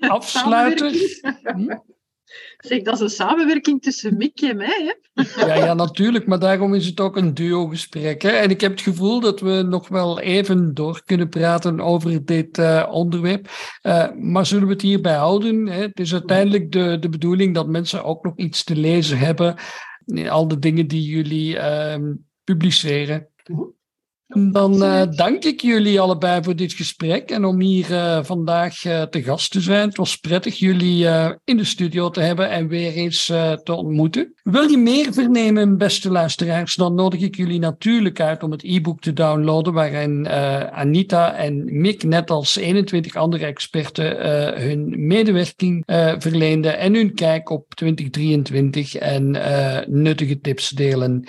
[0.00, 0.92] afsluiter.
[2.56, 4.94] Zeg, dat is een samenwerking tussen Mick en mij.
[5.12, 5.46] Hè?
[5.46, 8.24] Ja, ja, natuurlijk, maar daarom is het ook een duo-gesprek.
[8.24, 12.58] En ik heb het gevoel dat we nog wel even door kunnen praten over dit
[12.58, 13.48] uh, onderwerp.
[13.82, 15.66] Uh, maar zullen we het hierbij houden?
[15.66, 15.82] Hè?
[15.82, 19.54] Het is uiteindelijk de, de bedoeling dat mensen ook nog iets te lezen hebben.
[20.28, 21.96] Al de dingen die jullie uh,
[22.44, 23.28] publiceren.
[24.32, 29.02] Dan uh, dank ik jullie allebei voor dit gesprek en om hier uh, vandaag uh,
[29.02, 29.88] te gast te zijn.
[29.88, 31.06] Het was prettig jullie
[31.44, 33.26] in de studio te hebben en weer eens
[33.62, 34.34] te ontmoeten.
[34.42, 39.00] Wil je meer vernemen, beste luisteraars, dan nodig ik jullie natuurlijk uit om het e-book
[39.00, 40.28] te downloaden, waarin
[40.72, 44.16] Anita en Mick, net als 21 andere experten,
[44.62, 45.82] hun medewerking
[46.18, 49.30] verleenden en hun kijk op 2023 en
[49.88, 51.28] nuttige tips delen.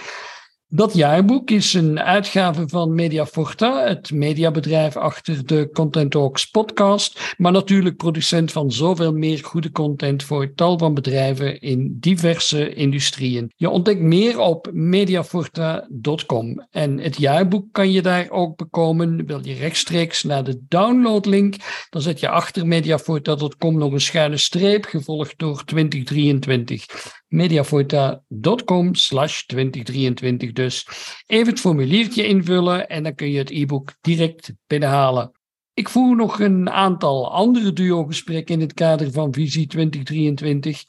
[0.73, 7.51] Dat jaarboek is een uitgave van Mediaforta, het mediabedrijf achter de Content Talks podcast, maar
[7.51, 13.51] natuurlijk producent van zoveel meer goede content voor tal van bedrijven in diverse industrieën.
[13.55, 19.25] Je ontdekt meer op mediaforta.com en het jaarboek kan je daar ook bekomen.
[19.25, 21.55] Wil je rechtstreeks naar de downloadlink,
[21.89, 30.51] dan zet je achter mediaforta.com nog een schuine streep, gevolgd door 2023 mediaforta.com slash 2023
[30.51, 30.87] dus.
[31.25, 35.31] Even het formuliertje invullen en dan kun je het e-book direct binnenhalen.
[35.73, 40.83] Ik voer nog een aantal andere duo-gesprekken in het kader van Visie 2023.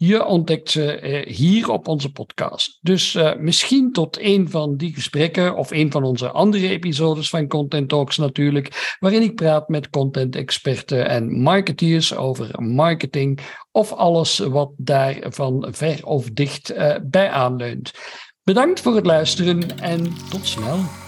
[0.00, 2.78] Je ontdekt ze eh, hier op onze podcast.
[2.80, 7.48] Dus uh, misschien tot een van die gesprekken of een van onze andere episodes van
[7.48, 13.40] Content Talks natuurlijk, waarin ik praat met content-experten en marketeers over marketing
[13.72, 17.92] of alles wat daar van ver of dicht uh, bij aanleunt.
[18.42, 21.07] Bedankt voor het luisteren en tot snel.